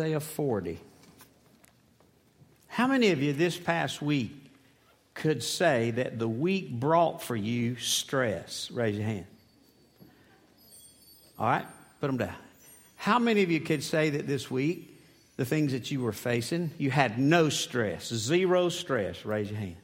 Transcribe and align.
Isaiah 0.00 0.18
40. 0.18 0.80
How 2.66 2.88
many 2.88 3.12
of 3.12 3.22
you 3.22 3.32
this 3.32 3.56
past 3.56 4.02
week 4.02 4.32
could 5.14 5.40
say 5.40 5.92
that 5.92 6.18
the 6.18 6.26
week 6.26 6.80
brought 6.80 7.22
for 7.22 7.36
you 7.36 7.76
stress? 7.76 8.72
Raise 8.72 8.96
your 8.96 9.04
hand. 9.06 9.26
All 11.38 11.46
right, 11.46 11.64
put 12.00 12.08
them 12.08 12.16
down. 12.16 12.34
How 12.96 13.20
many 13.20 13.44
of 13.44 13.52
you 13.52 13.60
could 13.60 13.84
say 13.84 14.10
that 14.10 14.26
this 14.26 14.50
week, 14.50 14.98
the 15.36 15.44
things 15.44 15.70
that 15.70 15.92
you 15.92 16.00
were 16.00 16.10
facing, 16.10 16.72
you 16.76 16.90
had 16.90 17.16
no 17.20 17.48
stress, 17.48 18.12
zero 18.12 18.70
stress? 18.70 19.24
Raise 19.24 19.48
your 19.48 19.60
hand. 19.60 19.76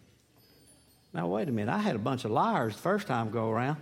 Now, 1.15 1.29
wait 1.29 1.49
a 1.49 1.53
minute. 1.53 1.73
I 1.73 1.79
had 1.79 1.95
a 1.95 2.01
bunch 2.01 2.25
of 2.25 2.33
liars 2.33 2.75
the 2.75 2.83
first 2.83 3.07
time 3.07 3.31
go 3.31 3.49
around. 3.49 3.77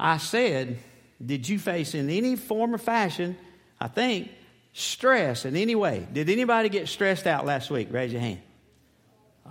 I 0.00 0.16
said, 0.16 0.78
Did 1.24 1.48
you 1.48 1.60
face 1.60 1.94
in 1.94 2.10
any 2.10 2.34
form 2.34 2.74
or 2.74 2.78
fashion, 2.78 3.36
I 3.80 3.86
think, 3.86 4.32
stress 4.74 5.46
in 5.46 5.56
any 5.56 5.74
way? 5.74 6.06
Did 6.12 6.28
anybody 6.28 6.68
get 6.68 6.88
stressed 6.88 7.26
out 7.26 7.46
last 7.46 7.70
week? 7.70 7.88
Raise 7.90 8.12
your 8.12 8.20
hand. 8.20 8.40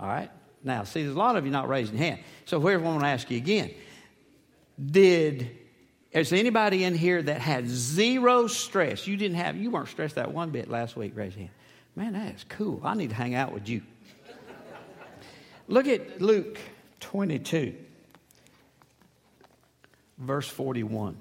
All 0.00 0.06
right. 0.06 0.30
Now, 0.62 0.84
see, 0.84 1.02
there's 1.02 1.16
a 1.16 1.18
lot 1.18 1.36
of 1.36 1.44
you 1.44 1.50
not 1.50 1.68
raising 1.68 1.96
your 1.96 2.04
hand. 2.04 2.20
So, 2.44 2.60
here's 2.60 2.80
what 2.80 2.88
I 2.88 2.92
want 2.92 3.02
to 3.02 3.08
ask 3.08 3.30
you 3.30 3.36
again. 3.36 3.74
Did 4.80 5.50
is 6.14 6.32
anybody 6.32 6.84
in 6.84 6.94
here 6.94 7.20
that 7.20 7.40
had 7.40 7.68
zero 7.68 8.46
stress? 8.46 9.06
You 9.06 9.16
didn't 9.16 9.36
have, 9.36 9.56
you 9.56 9.72
weren't 9.72 9.88
stressed 9.88 10.16
out 10.16 10.32
one 10.32 10.50
bit 10.50 10.70
last 10.70 10.96
week. 10.96 11.12
Raise 11.16 11.34
your 11.34 11.40
hand. 11.40 11.50
Man, 11.96 12.12
that's 12.12 12.44
cool. 12.44 12.80
I 12.84 12.94
need 12.94 13.10
to 13.10 13.16
hang 13.16 13.34
out 13.34 13.52
with 13.52 13.68
you. 13.68 13.82
Look 15.66 15.88
at 15.88 16.20
Luke 16.20 16.58
22, 17.00 17.74
verse 20.18 20.48
41. 20.48 21.16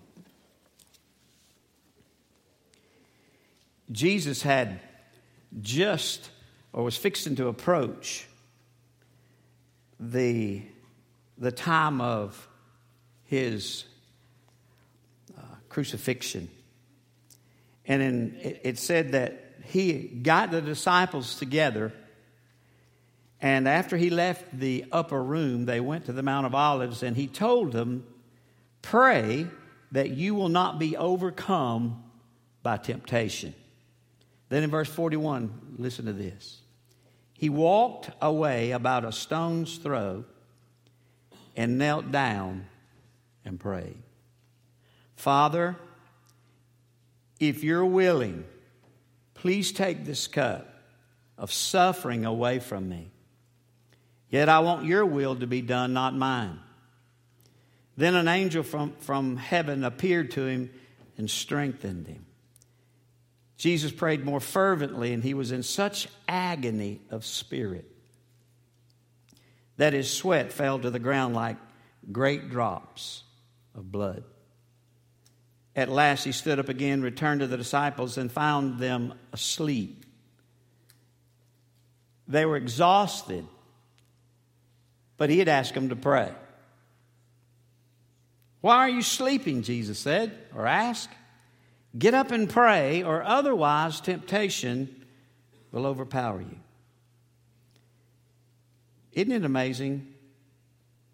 Jesus 3.92 4.42
had 4.42 4.80
just, 5.62 6.30
or 6.72 6.84
was 6.84 6.98
fixing 6.98 7.36
to 7.36 7.48
approach, 7.48 8.28
the, 10.00 10.62
the 11.38 11.52
time 11.52 12.02
of 12.02 12.48
his 13.26 13.86
uh, 15.38 15.42
crucifixion. 15.70 16.50
And 17.86 18.02
in, 18.02 18.38
it, 18.42 18.62
it 18.64 18.80
said 18.80 19.12
that 19.14 19.56
he 19.66 19.94
got 19.94 20.52
the 20.52 20.62
disciples 20.62 21.36
together, 21.36 21.94
and 23.42 23.68
after 23.68 23.98
he 23.98 24.10
left 24.10 24.58
the 24.58 24.86
upper 24.92 25.22
room, 25.22 25.66
they 25.66 25.80
went 25.80 26.06
to 26.06 26.14
the 26.14 26.24
Mount 26.24 26.46
of 26.46 26.56
Olives, 26.56 27.04
and 27.04 27.16
he 27.16 27.28
told 27.28 27.72
them, 27.72 28.06
Pray 28.82 29.48
that 29.92 30.10
you 30.10 30.36
will 30.36 30.50
not 30.50 30.80
be 30.80 30.98
overcome 30.98 32.04
by 32.62 32.78
temptation. 32.78 33.54
Then 34.54 34.62
in 34.62 34.70
verse 34.70 34.88
41, 34.88 35.78
listen 35.80 36.06
to 36.06 36.14
this. 36.14 36.62
He 37.34 37.50
walked 37.50 38.12
away 38.22 38.70
about 38.70 39.04
a 39.04 39.12
stone's 39.12 39.78
throw 39.78 40.26
and 41.56 41.80
knelt 41.80 42.12
down 42.12 42.68
and 43.44 43.60
prayed. 43.60 43.98
Father, 45.16 45.76
if 47.40 47.64
you're 47.64 47.84
willing, 47.84 48.46
please 49.34 49.72
take 49.72 50.06
this 50.06 50.28
cup 50.28 50.72
of 51.36 51.52
suffering 51.52 52.24
away 52.24 52.60
from 52.60 52.88
me. 52.88 53.10
Yet 54.30 54.50
I 54.50 54.60
want 54.60 54.86
your 54.86 55.04
will 55.04 55.36
to 55.38 55.48
be 55.48 55.64
done, 55.64 55.94
not 55.94 56.16
mine. 56.16 56.60
Then 57.98 58.14
an 58.14 58.28
angel 58.28 58.62
from, 58.62 58.92
from 59.00 59.36
heaven 59.36 59.84
appeared 59.84 60.30
to 60.34 60.46
him 60.46 60.70
and 61.18 61.28
strengthened 61.28 62.06
him. 62.06 62.28
Jesus 63.64 63.94
prayed 63.94 64.26
more 64.26 64.42
fervently, 64.42 65.14
and 65.14 65.24
he 65.24 65.34
was 65.34 65.54
in 65.54 65.64
such 65.64 66.10
agony 66.28 67.00
of 67.10 67.24
spirit 67.24 67.90
that 69.78 69.94
his 69.94 70.12
sweat 70.12 70.52
fell 70.52 70.80
to 70.80 70.90
the 70.90 71.00
ground 71.00 71.34
like 71.34 71.56
great 72.12 72.50
drops 72.50 73.24
of 73.74 73.90
blood. 73.90 74.26
At 75.78 75.88
last 75.88 76.26
he 76.26 76.34
stood 76.34 76.60
up 76.60 76.68
again, 76.68 77.02
returned 77.02 77.40
to 77.40 77.48
the 77.48 77.56
disciples, 77.56 78.18
and 78.18 78.30
found 78.30 78.80
them 78.80 79.14
asleep. 79.32 80.06
They 82.28 82.46
were 82.46 82.58
exhausted, 82.58 83.48
but 85.16 85.30
he 85.30 85.40
had 85.40 85.48
asked 85.48 85.74
them 85.74 85.88
to 85.88 85.96
pray. 85.96 86.34
Why 88.60 88.80
are 88.80 88.90
you 88.90 89.04
sleeping? 89.04 89.62
Jesus 89.62 90.00
said, 90.00 90.38
or 90.54 90.68
asked. 90.68 91.12
Get 91.98 92.14
up 92.14 92.32
and 92.32 92.50
pray, 92.50 93.04
or 93.04 93.24
otherwise 93.24 94.02
temptation 94.02 95.06
will 95.72 95.86
overpower 95.86 96.42
you. 96.42 96.58
Isn't 99.12 99.32
it 99.32 99.46
amazing 99.46 100.12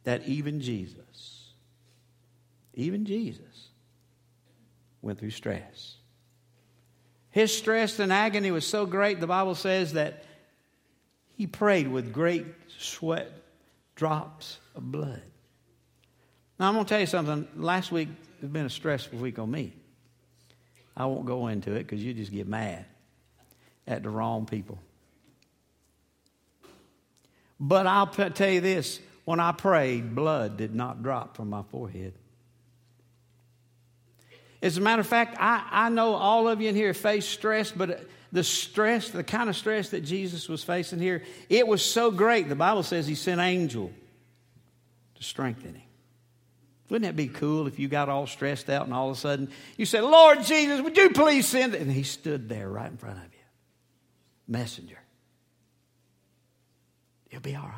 that 0.05 0.25
even 0.25 0.61
Jesus, 0.61 1.53
even 2.73 3.05
Jesus, 3.05 3.69
went 5.01 5.19
through 5.19 5.31
stress? 5.31 5.97
His 7.31 7.55
stress 7.55 7.99
and 7.99 8.11
agony 8.11 8.51
was 8.51 8.65
so 8.65 8.85
great, 8.85 9.19
the 9.19 9.27
Bible 9.27 9.55
says 9.55 9.93
that 9.93 10.23
he 11.35 11.45
prayed 11.45 11.87
with 11.87 12.13
great 12.13 12.45
sweat 12.77 13.31
drops 13.95 14.59
of 14.75 14.91
blood. 14.91 15.21
Now, 16.59 16.69
I'm 16.69 16.73
going 16.73 16.85
to 16.85 16.89
tell 16.89 16.99
you 16.99 17.05
something. 17.05 17.47
Last 17.55 17.91
week 17.91 18.09
has 18.41 18.49
been 18.49 18.65
a 18.65 18.69
stressful 18.69 19.19
week 19.19 19.39
on 19.39 19.51
me. 19.51 19.73
I 20.95 21.05
won't 21.05 21.25
go 21.25 21.47
into 21.47 21.71
it 21.73 21.83
because 21.83 22.03
you 22.03 22.13
just 22.13 22.31
get 22.31 22.47
mad 22.47 22.85
at 23.87 24.03
the 24.03 24.09
wrong 24.09 24.45
people. 24.45 24.79
But 27.59 27.87
I'll 27.87 28.07
tell 28.07 28.49
you 28.49 28.61
this 28.61 28.99
when 29.25 29.39
I 29.39 29.51
prayed, 29.51 30.15
blood 30.15 30.57
did 30.57 30.73
not 30.73 31.03
drop 31.03 31.35
from 31.35 31.49
my 31.49 31.63
forehead. 31.63 32.13
As 34.61 34.77
a 34.77 34.81
matter 34.81 34.99
of 34.99 35.07
fact, 35.07 35.37
I, 35.39 35.65
I 35.71 35.89
know 35.89 36.13
all 36.13 36.47
of 36.47 36.61
you 36.61 36.69
in 36.69 36.75
here 36.75 36.93
face 36.93 37.25
stress, 37.25 37.71
but 37.71 38.07
the 38.31 38.43
stress, 38.43 39.09
the 39.09 39.23
kind 39.23 39.49
of 39.49 39.55
stress 39.55 39.89
that 39.89 40.01
Jesus 40.01 40.49
was 40.49 40.63
facing 40.63 40.99
here, 40.99 41.23
it 41.49 41.67
was 41.67 41.83
so 41.83 42.11
great. 42.11 42.49
The 42.49 42.55
Bible 42.55 42.83
says 42.83 43.07
he 43.07 43.15
sent 43.15 43.39
angel 43.39 43.91
to 45.15 45.23
strengthen 45.23 45.75
him. 45.75 45.88
Wouldn't 46.89 47.07
that 47.07 47.15
be 47.15 47.27
cool 47.27 47.67
if 47.67 47.77
you 47.77 47.87
got 47.87 48.09
all 48.09 48.25
stressed 48.25 48.69
out 48.69 48.85
and 48.85 48.93
all 48.93 49.11
of 49.11 49.17
a 49.17 49.19
sudden 49.19 49.49
you 49.77 49.85
said, 49.85 50.03
Lord 50.03 50.43
Jesus, 50.43 50.81
would 50.81 50.97
you 50.97 51.11
please 51.11 51.47
send 51.47 51.75
it? 51.75 51.81
And 51.81 51.91
he 51.91 52.03
stood 52.03 52.49
there 52.49 52.67
right 52.67 52.89
in 52.89 52.97
front 52.97 53.17
of 53.17 53.23
you. 53.25 53.39
Messenger. 54.47 54.97
You'll 57.29 57.41
be 57.41 57.55
all 57.55 57.67
right. 57.67 57.75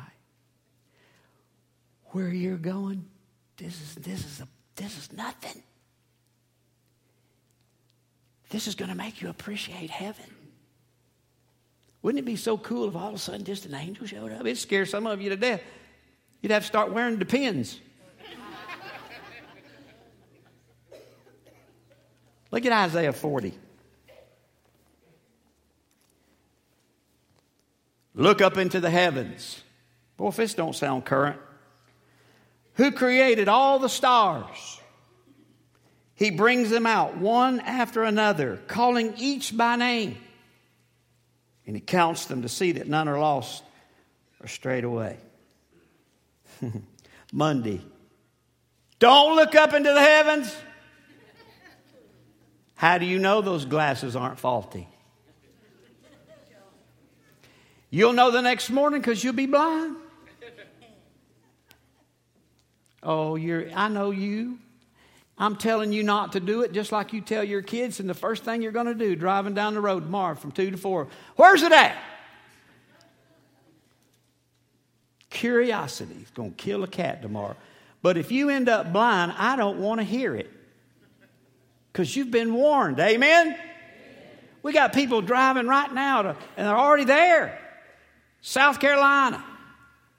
Where 2.06 2.28
you're 2.28 2.56
going, 2.56 3.04
this 3.58 3.80
is 3.80 3.94
this 3.96 4.24
is 4.24 4.40
a 4.40 4.48
this 4.76 4.96
is 4.96 5.12
nothing. 5.12 5.62
This 8.48 8.66
is 8.66 8.74
going 8.74 8.90
to 8.90 8.96
make 8.96 9.22
you 9.22 9.28
appreciate 9.28 9.90
heaven. 9.90 10.26
Wouldn't 12.02 12.18
it 12.18 12.26
be 12.26 12.36
so 12.36 12.58
cool 12.58 12.88
if 12.88 12.96
all 12.96 13.08
of 13.08 13.14
a 13.14 13.18
sudden 13.18 13.44
just 13.44 13.64
an 13.66 13.74
angel 13.74 14.06
showed 14.06 14.32
up? 14.32 14.40
It'd 14.40 14.58
scare 14.58 14.84
some 14.84 15.06
of 15.06 15.20
you 15.20 15.30
to 15.30 15.36
death. 15.36 15.62
You'd 16.40 16.52
have 16.52 16.62
to 16.62 16.66
start 16.66 16.92
wearing 16.92 17.18
depends. 17.18 17.78
Look 22.52 22.66
at 22.66 22.72
Isaiah 22.72 23.14
40. 23.14 23.54
Look 28.14 28.42
up 28.42 28.58
into 28.58 28.78
the 28.78 28.90
heavens. 28.90 29.62
Boy, 30.18 30.28
if 30.28 30.36
this 30.36 30.54
don't 30.54 30.76
sound 30.76 31.06
current. 31.06 31.40
Who 32.74 32.92
created 32.92 33.48
all 33.48 33.78
the 33.78 33.88
stars? 33.88 34.80
He 36.14 36.30
brings 36.30 36.68
them 36.68 36.86
out 36.86 37.16
one 37.16 37.58
after 37.60 38.04
another, 38.04 38.58
calling 38.68 39.14
each 39.16 39.56
by 39.56 39.76
name. 39.76 40.18
And 41.66 41.74
he 41.74 41.80
counts 41.80 42.26
them 42.26 42.42
to 42.42 42.50
see 42.50 42.72
that 42.72 42.86
none 42.86 43.08
are 43.08 43.18
lost 43.18 43.64
or 44.40 44.46
strayed 44.46 44.84
away. 44.84 45.16
Monday. 47.32 47.80
Don't 48.98 49.36
look 49.36 49.54
up 49.54 49.72
into 49.72 49.92
the 49.92 50.00
heavens. 50.00 50.54
How 52.82 52.98
do 52.98 53.06
you 53.06 53.20
know 53.20 53.42
those 53.42 53.64
glasses 53.64 54.16
aren't 54.16 54.40
faulty? 54.40 54.88
You'll 57.90 58.12
know 58.12 58.32
the 58.32 58.42
next 58.42 58.70
morning 58.70 59.00
because 59.00 59.22
you'll 59.22 59.34
be 59.34 59.46
blind. 59.46 59.98
Oh, 63.00 63.36
you're, 63.36 63.70
I 63.72 63.86
know 63.86 64.10
you. 64.10 64.58
I'm 65.38 65.54
telling 65.54 65.92
you 65.92 66.02
not 66.02 66.32
to 66.32 66.40
do 66.40 66.62
it 66.62 66.72
just 66.72 66.90
like 66.90 67.12
you 67.12 67.20
tell 67.20 67.44
your 67.44 67.62
kids, 67.62 68.00
and 68.00 68.10
the 68.10 68.14
first 68.14 68.42
thing 68.42 68.62
you're 68.62 68.72
going 68.72 68.86
to 68.86 68.96
do 68.96 69.14
driving 69.14 69.54
down 69.54 69.74
the 69.74 69.80
road 69.80 70.00
tomorrow 70.00 70.34
from 70.34 70.50
2 70.50 70.72
to 70.72 70.76
4, 70.76 71.06
where's 71.36 71.62
it 71.62 71.70
at? 71.70 71.96
Curiosity 75.30 76.16
is 76.20 76.30
going 76.30 76.50
to 76.50 76.56
kill 76.56 76.82
a 76.82 76.88
cat 76.88 77.22
tomorrow. 77.22 77.54
But 78.02 78.16
if 78.16 78.32
you 78.32 78.50
end 78.50 78.68
up 78.68 78.92
blind, 78.92 79.34
I 79.38 79.54
don't 79.54 79.78
want 79.78 80.00
to 80.00 80.04
hear 80.04 80.34
it 80.34 80.50
because 81.92 82.14
you've 82.16 82.30
been 82.30 82.54
warned. 82.54 82.98
Amen? 83.00 83.56
We 84.62 84.72
got 84.72 84.92
people 84.92 85.20
driving 85.20 85.66
right 85.66 85.92
now, 85.92 86.22
to, 86.22 86.36
and 86.56 86.66
they're 86.66 86.78
already 86.78 87.04
there. 87.04 87.58
South 88.40 88.80
Carolina, 88.80 89.44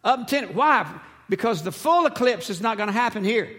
up 0.03 0.19
in 0.19 0.25
Tennessee. 0.25 0.53
Why? 0.53 0.99
Because 1.29 1.63
the 1.63 1.71
full 1.71 2.05
eclipse 2.05 2.49
is 2.49 2.61
not 2.61 2.77
going 2.77 2.87
to 2.87 2.93
happen 2.93 3.23
here. 3.23 3.49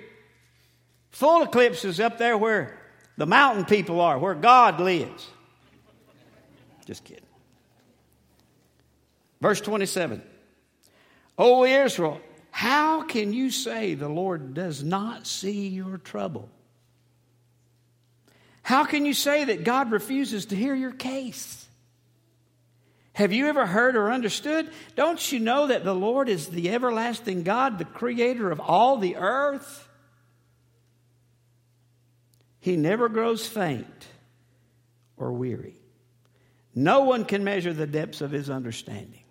Full 1.11 1.43
eclipse 1.43 1.85
is 1.85 2.01
up 2.01 2.19
there 2.19 2.37
where 2.37 2.79
the 3.17 3.27
mountain 3.27 3.65
people 3.65 4.01
are, 4.01 4.19
where 4.19 4.35
God 4.35 4.81
lives. 4.81 5.27
Just 6.87 7.05
kidding. 7.05 7.25
Verse 9.41 9.61
27. 9.61 10.23
O 11.39 11.65
Israel, 11.65 12.21
how 12.51 13.03
can 13.03 13.33
you 13.33 13.51
say 13.51 13.95
the 13.95 14.09
Lord 14.09 14.55
does 14.55 14.83
not 14.83 15.27
see 15.27 15.69
your 15.69 15.99
trouble? 15.99 16.49
How 18.65 18.85
can 18.85 19.05
you 19.05 19.13
say 19.13 19.45
that 19.45 19.63
God 19.63 19.93
refuses 19.93 20.47
to 20.47 20.57
hear 20.57 20.75
your 20.75 20.91
case? 20.91 21.69
Have 23.13 23.31
you 23.31 23.47
ever 23.47 23.67
heard 23.67 23.95
or 23.95 24.11
understood? 24.11 24.71
Don't 24.97 25.31
you 25.31 25.39
know 25.39 25.67
that 25.67 25.85
the 25.85 25.95
Lord 25.95 26.31
is 26.31 26.49
the 26.49 26.71
everlasting 26.71 27.43
God, 27.43 27.79
the 27.79 27.85
creator 27.85 28.51
of 28.51 28.61
all 28.61 28.97
the 28.97 29.17
earth? 29.17 29.87
He 32.59 32.77
never 32.77 33.11
grows 33.11 33.47
faint 33.47 34.09
or 35.19 35.35
weary. 35.35 35.77
No 36.75 37.03
one 37.03 37.27
can 37.27 37.45
measure 37.45 37.75
the 37.75 37.87
depths 37.87 38.23
of 38.23 38.31
his 38.31 38.49
understanding. 38.49 39.25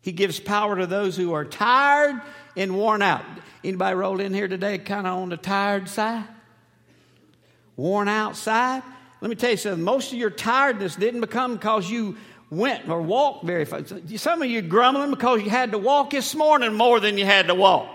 He 0.00 0.10
gives 0.10 0.40
power 0.40 0.76
to 0.76 0.88
those 0.88 1.16
who 1.16 1.34
are 1.34 1.44
tired 1.44 2.20
and 2.56 2.76
worn 2.76 3.00
out. 3.00 3.24
Anybody 3.62 3.94
roll 3.94 4.18
in 4.18 4.34
here 4.34 4.48
today 4.48 4.78
kind 4.78 5.06
of 5.06 5.18
on 5.18 5.28
the 5.28 5.36
tired 5.36 5.88
side? 5.88 6.26
Worn 7.76 8.08
outside. 8.08 8.82
Let 9.20 9.28
me 9.28 9.36
tell 9.36 9.50
you 9.50 9.56
something. 9.56 9.82
Most 9.82 10.12
of 10.12 10.18
your 10.18 10.30
tiredness 10.30 10.96
didn't 10.96 11.20
become 11.20 11.54
because 11.54 11.90
you 11.90 12.16
went 12.50 12.88
or 12.88 13.00
walked 13.00 13.44
very 13.44 13.64
fast. 13.64 13.92
Some 14.18 14.42
of 14.42 14.50
you 14.50 14.62
grumbling 14.62 15.10
because 15.10 15.42
you 15.42 15.50
had 15.50 15.72
to 15.72 15.78
walk 15.78 16.10
this 16.10 16.34
morning 16.34 16.74
more 16.74 17.00
than 17.00 17.16
you 17.16 17.24
had 17.24 17.46
to 17.46 17.54
walk. 17.54 17.88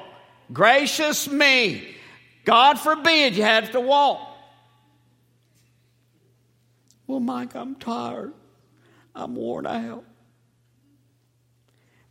Gracious 0.51 1.27
me. 1.27 1.95
God 2.45 2.80
forbid 2.80 3.36
you 3.36 3.44
had 3.44 3.72
to 3.72 3.81
walk. 3.81 4.22
Well, 7.07 7.19
Mike, 7.19 7.56
I'm 7.56 7.75
tired. 7.75 8.33
I'm 9.13 9.36
worn 9.36 9.66
out. 9.66 10.04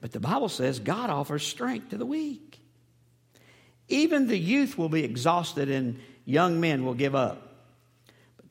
But 0.01 0.13
the 0.13 0.21
Bible 0.21 0.49
says 0.49 0.81
God 0.81 1.11
offers 1.11 1.47
strength 1.47 1.91
to 1.91 1.97
the 1.97 2.07
weak. 2.07 2.61
Even 3.89 4.27
the 4.27 4.39
youth 4.39 4.77
will 4.77 4.89
be 4.89 5.05
exhausted 5.05 5.71
and 5.71 5.99
young 6.25 6.61
men 6.61 6.85
will 6.85 6.95
give 6.95 7.15
up. 7.15 7.54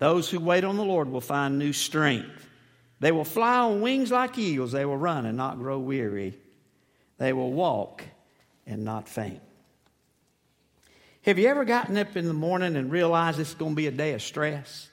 Those 0.03 0.29
who 0.29 0.41
wait 0.41 0.65
on 0.65 0.75
the 0.75 0.83
Lord 0.83 1.07
will 1.07 1.21
find 1.21 1.57
new 1.57 1.71
strength. 1.71 2.45
They 2.99 3.13
will 3.13 3.23
fly 3.23 3.59
on 3.59 3.79
wings 3.79 4.11
like 4.11 4.37
eagles. 4.37 4.73
They 4.73 4.83
will 4.83 4.97
run 4.97 5.25
and 5.25 5.37
not 5.37 5.59
grow 5.59 5.79
weary. 5.79 6.37
They 7.19 7.31
will 7.31 7.53
walk 7.53 8.03
and 8.67 8.83
not 8.83 9.07
faint. 9.07 9.39
Have 11.21 11.39
you 11.39 11.47
ever 11.47 11.63
gotten 11.63 11.95
up 11.95 12.17
in 12.17 12.27
the 12.27 12.33
morning 12.33 12.75
and 12.75 12.91
realized 12.91 13.39
it's 13.39 13.53
going 13.53 13.71
to 13.71 13.75
be 13.77 13.87
a 13.87 13.91
day 13.91 14.11
of 14.11 14.21
stress? 14.21 14.89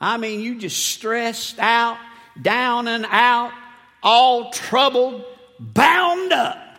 I 0.00 0.16
mean, 0.16 0.38
you 0.38 0.60
just 0.60 0.78
stressed 0.78 1.58
out, 1.58 1.98
down 2.40 2.86
and 2.86 3.04
out, 3.10 3.50
all 4.00 4.52
troubled, 4.52 5.24
bound 5.58 6.32
up. 6.32 6.78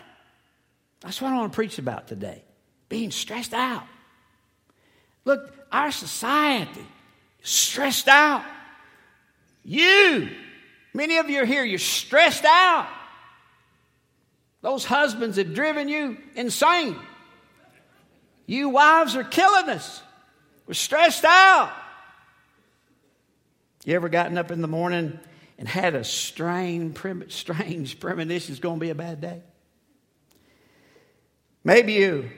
That's 1.01 1.21
what 1.21 1.33
I 1.33 1.35
want 1.35 1.51
to 1.51 1.55
preach 1.57 1.79
about 1.79 2.07
today 2.07 2.45
being 2.87 3.11
stressed 3.11 3.53
out. 3.53 3.83
Look, 5.25 5.53
our 5.69 5.91
society 5.91 6.85
stressed 7.43 8.07
out. 8.07 8.43
You, 9.63 10.29
many 10.93 11.17
of 11.17 11.29
you 11.29 11.41
are 11.41 11.45
here, 11.45 11.63
you're 11.63 11.77
stressed 11.77 12.45
out. 12.45 12.87
Those 14.61 14.85
husbands 14.85 15.37
have 15.37 15.53
driven 15.53 15.89
you 15.89 16.17
insane. 16.35 16.95
You 18.45 18.69
wives 18.69 19.15
are 19.15 19.23
killing 19.23 19.69
us. 19.69 20.01
We're 20.65 20.73
stressed 20.73 21.25
out. 21.25 21.71
You 23.85 23.95
ever 23.95 24.09
gotten 24.09 24.37
up 24.37 24.51
in 24.51 24.61
the 24.61 24.67
morning 24.67 25.19
and 25.57 25.67
had 25.67 25.95
a 25.95 26.03
strange, 26.03 26.97
strange 27.29 27.99
premonition 27.99 28.51
it's 28.53 28.59
going 28.59 28.79
to 28.79 28.81
be 28.81 28.89
a 28.89 28.95
bad 28.95 29.19
day. 29.19 29.41
Maybe 31.65 31.93
you 31.93 32.29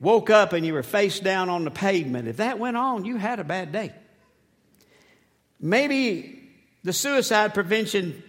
woke 0.00 0.30
up 0.30 0.52
and 0.52 0.64
you 0.64 0.72
were 0.72 0.82
face 0.82 1.20
down 1.20 1.50
on 1.50 1.64
the 1.64 1.70
pavement. 1.70 2.28
If 2.28 2.38
that 2.38 2.58
went 2.58 2.76
on, 2.76 3.04
you 3.04 3.16
had 3.16 3.40
a 3.40 3.44
bad 3.44 3.72
day. 3.72 3.92
Maybe 5.62 6.50
the 6.82 6.92
suicide 6.92 7.54
prevention 7.54 8.20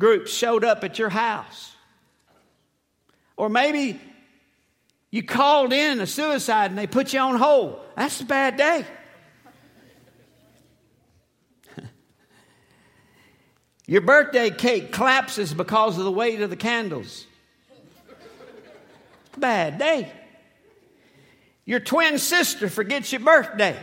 group 0.00 0.26
showed 0.26 0.64
up 0.64 0.82
at 0.82 0.98
your 0.98 1.10
house. 1.10 1.74
Or 3.36 3.50
maybe 3.50 4.00
you 5.10 5.22
called 5.22 5.74
in 5.74 6.00
a 6.00 6.06
suicide 6.06 6.70
and 6.70 6.78
they 6.78 6.86
put 6.86 7.12
you 7.12 7.20
on 7.20 7.36
hold. 7.36 7.78
That's 7.94 8.20
a 8.22 8.24
bad 8.24 8.56
day. 8.56 8.86
Your 13.86 14.00
birthday 14.00 14.50
cake 14.50 14.90
collapses 14.90 15.54
because 15.54 15.98
of 15.98 16.04
the 16.04 16.10
weight 16.10 16.40
of 16.40 16.50
the 16.50 16.56
candles. 16.56 17.26
Bad 19.36 19.78
day. 19.78 20.10
Your 21.64 21.80
twin 21.80 22.18
sister 22.18 22.68
forgets 22.68 23.12
your 23.12 23.20
birthday. 23.20 23.76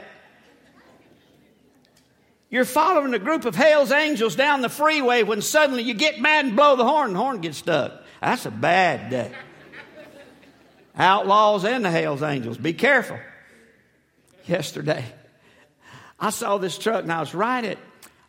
You're 2.55 2.63
following 2.63 3.13
a 3.13 3.19
group 3.19 3.43
of 3.43 3.53
Hell's 3.53 3.91
Angels 3.91 4.37
down 4.37 4.61
the 4.61 4.69
freeway 4.69 5.23
when 5.23 5.41
suddenly 5.41 5.83
you 5.83 5.93
get 5.93 6.21
mad 6.21 6.45
and 6.45 6.55
blow 6.55 6.77
the 6.77 6.85
horn 6.85 7.07
and 7.07 7.15
the 7.17 7.19
horn 7.19 7.41
gets 7.41 7.57
stuck. 7.57 7.91
That's 8.21 8.45
a 8.45 8.49
bad 8.49 9.09
day. 9.09 9.33
Outlaws 10.97 11.65
and 11.65 11.83
the 11.83 11.91
Hell's 11.91 12.23
Angels, 12.23 12.57
be 12.57 12.71
careful. 12.71 13.19
Yesterday, 14.45 15.03
I 16.17 16.29
saw 16.29 16.57
this 16.57 16.77
truck 16.77 17.03
and 17.03 17.11
I 17.11 17.19
was 17.19 17.35
right 17.35 17.65
at 17.65 17.77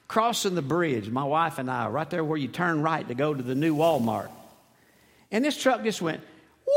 crossing 0.09 0.57
the 0.57 0.61
bridge, 0.61 1.09
my 1.09 1.23
wife 1.23 1.61
and 1.61 1.71
I, 1.71 1.87
right 1.87 2.11
there 2.11 2.25
where 2.25 2.37
you 2.37 2.49
turn 2.49 2.83
right 2.83 3.07
to 3.07 3.15
go 3.15 3.33
to 3.33 3.43
the 3.45 3.55
new 3.55 3.77
Walmart. 3.77 4.31
And 5.31 5.45
this 5.45 5.57
truck 5.57 5.85
just 5.85 6.03
went, 6.03 6.21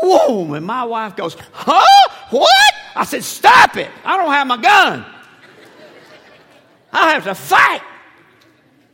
whoa, 0.04 0.54
and 0.54 0.68
my 0.68 0.84
wife 0.84 1.16
goes, 1.16 1.36
huh? 1.52 2.14
What? 2.30 2.74
I 2.96 3.06
said, 3.06 3.24
stop 3.24 3.76
it. 3.76 3.90
I 4.06 4.18
don't 4.18 4.30
have 4.30 4.46
my 4.46 4.58
gun. 4.58 5.04
I 6.92 7.14
have 7.14 7.24
to 7.26 7.36
fight. 7.36 7.82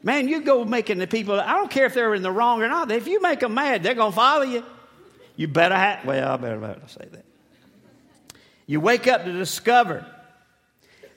Man, 0.03 0.27
you 0.27 0.41
go 0.41 0.63
making 0.65 0.99
the 0.99 1.07
people, 1.07 1.39
I 1.39 1.53
don't 1.53 1.71
care 1.71 1.85
if 1.85 1.93
they're 1.93 2.13
in 2.13 2.21
the 2.21 2.31
wrong 2.31 2.61
or 2.61 2.67
not. 2.67 2.91
If 2.91 3.07
you 3.07 3.21
make 3.21 3.39
them 3.39 3.55
mad, 3.55 3.81
they're 3.81 3.95
going 3.95 4.11
to 4.11 4.15
follow 4.15 4.43
you. 4.43 4.63
You 5.35 5.47
better 5.47 5.75
have, 5.75 6.05
well, 6.05 6.31
I 6.31 6.37
better, 6.37 6.59
better 6.59 6.81
say 6.87 7.07
that. 7.11 7.25
You 8.67 8.79
wake 8.79 9.07
up 9.07 9.25
to 9.25 9.31
discover 9.31 10.05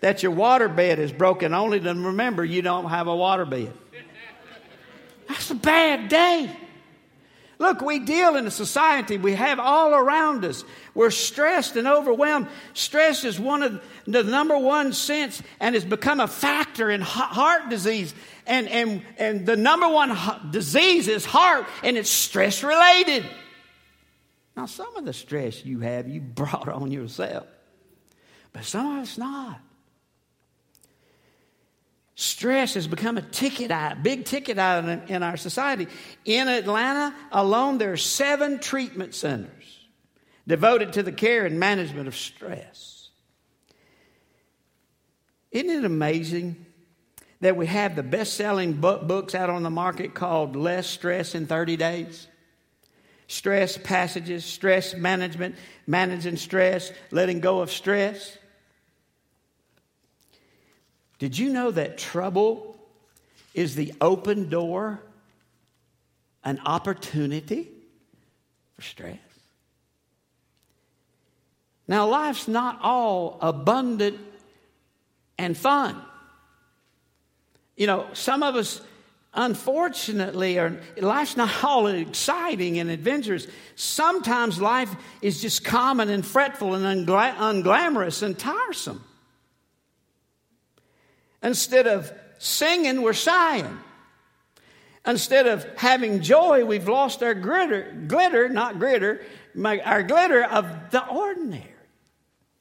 that 0.00 0.22
your 0.22 0.32
water 0.32 0.68
bed 0.68 0.98
is 0.98 1.12
broken 1.12 1.54
only 1.54 1.80
to 1.80 1.88
remember 1.94 2.44
you 2.44 2.62
don't 2.62 2.88
have 2.88 3.06
a 3.06 3.14
water 3.14 3.44
bed. 3.44 3.72
That's 5.28 5.50
a 5.50 5.54
bad 5.54 6.08
day. 6.08 6.56
Look, 7.58 7.80
we 7.80 7.98
deal 7.98 8.36
in 8.36 8.46
a 8.46 8.52
society 8.52 9.18
we 9.18 9.34
have 9.34 9.58
all 9.58 9.92
around 9.92 10.44
us. 10.44 10.64
We're 10.94 11.10
stressed 11.10 11.74
and 11.74 11.88
overwhelmed. 11.88 12.46
Stress 12.72 13.24
is 13.24 13.40
one 13.40 13.64
of 13.64 13.82
the 14.06 14.22
number 14.22 14.56
one 14.56 14.92
sense 14.92 15.42
and 15.58 15.74
has 15.74 15.84
become 15.84 16.20
a 16.20 16.28
factor 16.28 16.88
in 16.88 17.00
heart 17.00 17.68
disease. 17.68 18.14
And, 18.46 18.68
and, 18.68 19.02
and 19.18 19.44
the 19.44 19.56
number 19.56 19.88
one 19.88 20.16
disease 20.50 21.08
is 21.08 21.24
heart, 21.24 21.66
and 21.82 21.98
it's 21.98 22.10
stress 22.10 22.62
related. 22.62 23.26
Now, 24.56 24.66
some 24.66 24.96
of 24.96 25.04
the 25.04 25.12
stress 25.12 25.64
you 25.64 25.80
have, 25.80 26.08
you 26.08 26.20
brought 26.38 26.68
on 26.68 26.92
yourself, 26.92 27.46
but 28.52 28.64
some 28.64 28.98
of 28.98 29.02
it's 29.02 29.18
not. 29.18 29.60
Stress 32.20 32.74
has 32.74 32.88
become 32.88 33.16
a 33.16 33.22
ticket 33.22 33.70
big 34.02 34.24
ticket 34.24 34.58
item 34.58 35.02
in 35.06 35.22
our 35.22 35.36
society. 35.36 35.86
In 36.24 36.48
Atlanta 36.48 37.14
alone, 37.30 37.78
there 37.78 37.92
are 37.92 37.96
seven 37.96 38.58
treatment 38.58 39.14
centers 39.14 39.86
devoted 40.44 40.94
to 40.94 41.04
the 41.04 41.12
care 41.12 41.46
and 41.46 41.60
management 41.60 42.08
of 42.08 42.16
stress. 42.16 43.10
Isn't 45.52 45.70
it 45.70 45.84
amazing 45.84 46.66
that 47.40 47.56
we 47.56 47.68
have 47.68 47.94
the 47.94 48.02
best 48.02 48.34
selling 48.34 48.72
books 48.72 49.36
out 49.36 49.48
on 49.48 49.62
the 49.62 49.70
market 49.70 50.12
called 50.12 50.56
Less 50.56 50.88
Stress 50.88 51.36
in 51.36 51.46
30 51.46 51.76
Days? 51.76 52.26
Stress 53.28 53.78
passages, 53.78 54.44
stress 54.44 54.92
management, 54.92 55.54
managing 55.86 56.36
stress, 56.36 56.90
letting 57.12 57.38
go 57.38 57.60
of 57.60 57.70
stress. 57.70 58.37
Did 61.18 61.36
you 61.36 61.52
know 61.52 61.70
that 61.70 61.98
trouble 61.98 62.76
is 63.54 63.74
the 63.74 63.92
open 64.00 64.48
door, 64.48 65.00
an 66.44 66.60
opportunity 66.64 67.68
for 68.76 68.82
stress? 68.82 69.18
Now, 71.88 72.06
life's 72.06 72.46
not 72.46 72.78
all 72.82 73.38
abundant 73.40 74.18
and 75.38 75.56
fun. 75.56 76.00
You 77.76 77.86
know, 77.86 78.06
some 78.12 78.42
of 78.42 78.56
us, 78.56 78.80
unfortunately, 79.32 80.58
are, 80.58 80.78
life's 80.98 81.36
not 81.36 81.64
all 81.64 81.86
exciting 81.86 82.78
and 82.78 82.90
adventurous. 82.90 83.46
Sometimes 83.74 84.60
life 84.60 84.94
is 85.22 85.40
just 85.40 85.64
common 85.64 86.10
and 86.10 86.26
fretful 86.26 86.74
and 86.74 87.06
ungla- 87.06 87.36
unglamorous 87.36 88.22
and 88.22 88.38
tiresome. 88.38 89.02
Instead 91.42 91.86
of 91.86 92.12
singing, 92.38 93.02
we're 93.02 93.12
sighing. 93.12 93.78
Instead 95.06 95.46
of 95.46 95.66
having 95.76 96.20
joy, 96.20 96.64
we've 96.64 96.88
lost 96.88 97.22
our 97.22 97.34
glitter, 97.34 98.04
glitter, 98.06 98.48
not 98.48 98.78
glitter, 98.78 99.22
our 99.64 100.02
glitter 100.02 100.44
of 100.44 100.66
the 100.90 101.06
ordinary. 101.06 101.64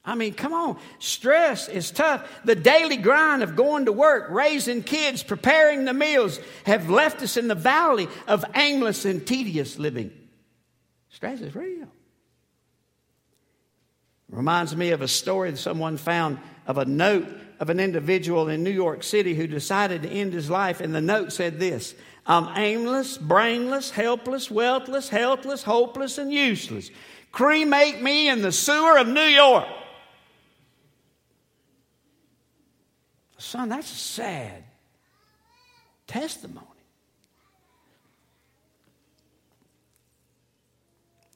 I 0.04 0.14
mean, 0.14 0.32
come 0.32 0.54
on. 0.54 0.78
Stress 0.98 1.68
is 1.68 1.90
tough. 1.90 2.26
The 2.42 2.54
daily 2.54 2.96
grind 2.96 3.42
of 3.42 3.56
going 3.56 3.84
to 3.84 3.92
work, 3.92 4.30
raising 4.30 4.82
kids, 4.82 5.22
preparing 5.22 5.84
the 5.84 5.92
meals 5.92 6.40
have 6.64 6.88
left 6.88 7.20
us 7.20 7.36
in 7.36 7.46
the 7.46 7.54
valley 7.54 8.08
of 8.26 8.42
aimless 8.54 9.04
and 9.04 9.26
tedious 9.26 9.78
living. 9.78 10.10
Stress 11.10 11.42
is 11.42 11.54
real. 11.54 11.88
Reminds 14.30 14.74
me 14.74 14.92
of 14.92 15.02
a 15.02 15.08
story 15.08 15.50
that 15.50 15.58
someone 15.58 15.98
found 15.98 16.38
of 16.66 16.78
a 16.78 16.86
note 16.86 17.28
of 17.60 17.70
an 17.70 17.80
individual 17.80 18.48
in 18.48 18.62
New 18.62 18.70
York 18.70 19.02
City 19.02 19.34
who 19.34 19.46
decided 19.46 20.02
to 20.02 20.08
end 20.08 20.32
his 20.32 20.48
life, 20.48 20.80
and 20.80 20.94
the 20.94 21.00
note 21.00 21.32
said 21.32 21.58
this 21.58 21.94
I'm 22.26 22.56
aimless, 22.56 23.16
brainless, 23.18 23.90
helpless, 23.90 24.50
wealthless, 24.50 25.08
helpless, 25.08 25.62
hopeless, 25.62 26.18
and 26.18 26.32
useless. 26.32 26.90
Cremate 27.32 28.02
me 28.02 28.28
in 28.28 28.42
the 28.42 28.52
sewer 28.52 28.98
of 28.98 29.08
New 29.08 29.20
York. 29.20 29.66
Son, 33.38 33.68
that's 33.68 33.90
a 33.90 33.94
sad 33.94 34.64
testimony. 36.06 36.66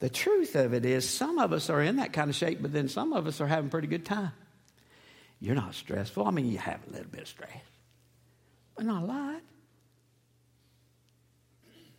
The 0.00 0.10
truth 0.10 0.56
of 0.56 0.74
it 0.74 0.84
is, 0.84 1.08
some 1.08 1.38
of 1.38 1.52
us 1.52 1.70
are 1.70 1.80
in 1.80 1.96
that 1.96 2.12
kind 2.12 2.28
of 2.28 2.34
shape, 2.34 2.60
but 2.60 2.72
then 2.72 2.88
some 2.88 3.12
of 3.12 3.28
us 3.28 3.40
are 3.40 3.46
having 3.46 3.70
pretty 3.70 3.86
good 3.86 4.04
time. 4.04 4.32
You're 5.42 5.56
not 5.56 5.74
stressful. 5.74 6.24
I 6.24 6.30
mean, 6.30 6.46
you 6.46 6.58
have 6.58 6.78
a 6.86 6.92
little 6.92 7.10
bit 7.10 7.22
of 7.22 7.28
stress, 7.28 7.50
but 8.76 8.84
not 8.84 9.02
a 9.02 9.06
lot. 9.06 9.40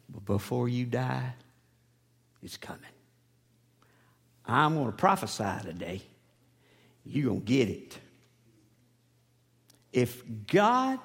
But 0.08 0.24
before 0.24 0.70
you 0.70 0.86
die, 0.86 1.34
it's 2.42 2.56
coming. 2.56 2.80
I'm 4.46 4.76
going 4.76 4.86
to 4.86 4.94
prophesy 4.94 5.44
today. 5.62 6.02
You're 7.06 7.32
going 7.32 7.42
to 7.42 7.46
get 7.46 7.68
it. 7.68 8.00
If 9.92 10.24
God 10.48 11.00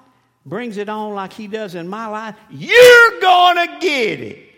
brings 0.47 0.77
it 0.77 0.89
on 0.89 1.17
like 1.17 1.33
He 1.33 1.49
does 1.49 1.75
in 1.75 1.89
my 1.89 2.07
life, 2.07 2.37
you're 2.51 3.21
going 3.21 3.67
to 3.67 3.79
get 3.81 4.21
it. 4.21 4.49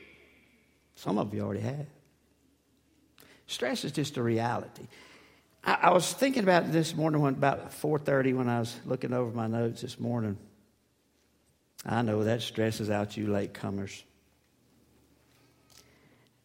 Some 0.97 1.17
of 1.17 1.33
you 1.33 1.41
already 1.41 1.61
have. 1.61 1.87
Stress 3.47 3.87
is 3.87 3.93
just 3.93 4.19
a 4.19 4.23
reality. 4.23 4.87
I, 5.65 5.79
I 5.83 5.91
was 5.91 6.13
thinking 6.13 6.43
about 6.43 6.73
this 6.73 6.95
morning 6.95 7.21
when, 7.21 7.35
about 7.35 7.73
4.30 7.73 8.37
when 8.37 8.49
I 8.49 8.61
was 8.61 8.79
looking 8.85 9.13
over 9.13 9.31
my 9.31 9.47
notes 9.47 9.83
this 9.83 9.99
morning. 9.99 10.39
I 11.85 12.03
know 12.03 12.25
that 12.25 12.43
stresses 12.43 12.91
out 12.91 13.17
you 13.17 13.27
latecomers. 13.27 14.03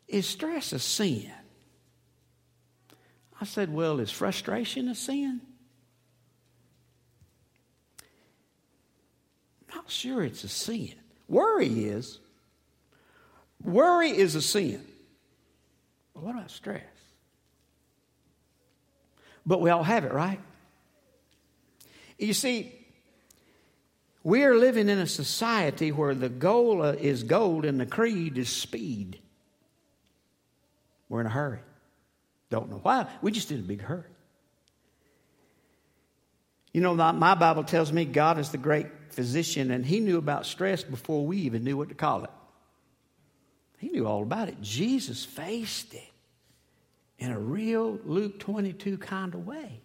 Is 0.07 0.25
stress 0.25 0.71
a 0.71 0.79
sin? 0.79 1.31
I 3.41 3.45
said, 3.45 3.73
well, 3.73 3.99
is 3.99 4.11
frustration 4.11 4.87
a 4.87 4.95
sin? 4.95 5.41
not 9.85 9.91
sure 9.91 10.23
it's 10.23 10.43
a 10.43 10.49
sin. 10.49 10.93
Worry 11.27 11.85
is. 11.85 12.19
Worry 13.63 14.09
is 14.09 14.35
a 14.35 14.41
sin. 14.41 14.83
But 16.13 16.23
what 16.23 16.35
about 16.35 16.49
stress? 16.49 16.81
But 19.45 19.61
we 19.61 19.69
all 19.69 19.83
have 19.83 20.05
it, 20.05 20.13
right? 20.13 20.39
You 22.17 22.33
see, 22.33 22.73
we 24.23 24.43
are 24.43 24.55
living 24.55 24.89
in 24.89 24.97
a 24.97 25.07
society 25.07 25.91
where 25.91 26.15
the 26.15 26.29
goal 26.29 26.81
uh, 26.81 26.93
is 26.93 27.23
gold 27.23 27.65
and 27.65 27.79
the 27.79 27.85
creed 27.85 28.37
is 28.37 28.49
speed. 28.49 29.19
We're 31.09 31.21
in 31.21 31.27
a 31.27 31.29
hurry. 31.31 31.59
Don't 32.49 32.69
know 32.69 32.79
why. 32.81 33.07
We 33.21 33.31
just 33.31 33.51
in 33.51 33.59
a 33.59 33.63
big 33.63 33.81
hurry. 33.81 34.09
You 36.73 36.81
know, 36.81 36.95
my 36.95 37.35
Bible 37.35 37.63
tells 37.63 37.93
me 37.93 38.03
God 38.03 38.37
is 38.37 38.49
the 38.49 38.57
great 38.57 38.87
physician, 39.11 39.71
and 39.71 39.85
he 39.85 40.01
knew 40.01 40.17
about 40.17 40.45
stress 40.45 40.83
before 40.83 41.25
we 41.25 41.37
even 41.37 41.63
knew 41.63 41.77
what 41.77 41.89
to 41.89 41.95
call 41.95 42.25
it. 42.25 42.29
He 43.77 43.89
knew 43.89 44.07
all 44.07 44.23
about 44.23 44.49
it. 44.49 44.59
Jesus 44.61 45.23
faced 45.23 45.93
it 45.93 46.11
in 47.19 47.31
a 47.31 47.39
real 47.39 47.99
Luke 48.05 48.39
22 48.39 48.97
kind 48.97 49.33
of 49.33 49.45
way. 49.45 49.81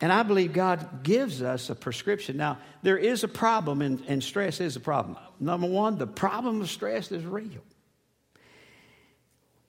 And 0.00 0.12
I 0.12 0.22
believe 0.22 0.52
God 0.52 1.02
gives 1.02 1.40
us 1.40 1.70
a 1.70 1.74
prescription. 1.74 2.36
Now, 2.36 2.58
there 2.82 2.98
is 2.98 3.24
a 3.24 3.28
problem, 3.28 3.80
and, 3.80 4.02
and 4.06 4.22
stress 4.22 4.60
is 4.60 4.76
a 4.76 4.80
problem. 4.80 5.16
Number 5.40 5.66
one, 5.66 5.98
the 5.98 6.06
problem 6.06 6.60
of 6.60 6.70
stress 6.70 7.12
is 7.12 7.24
real. 7.24 7.62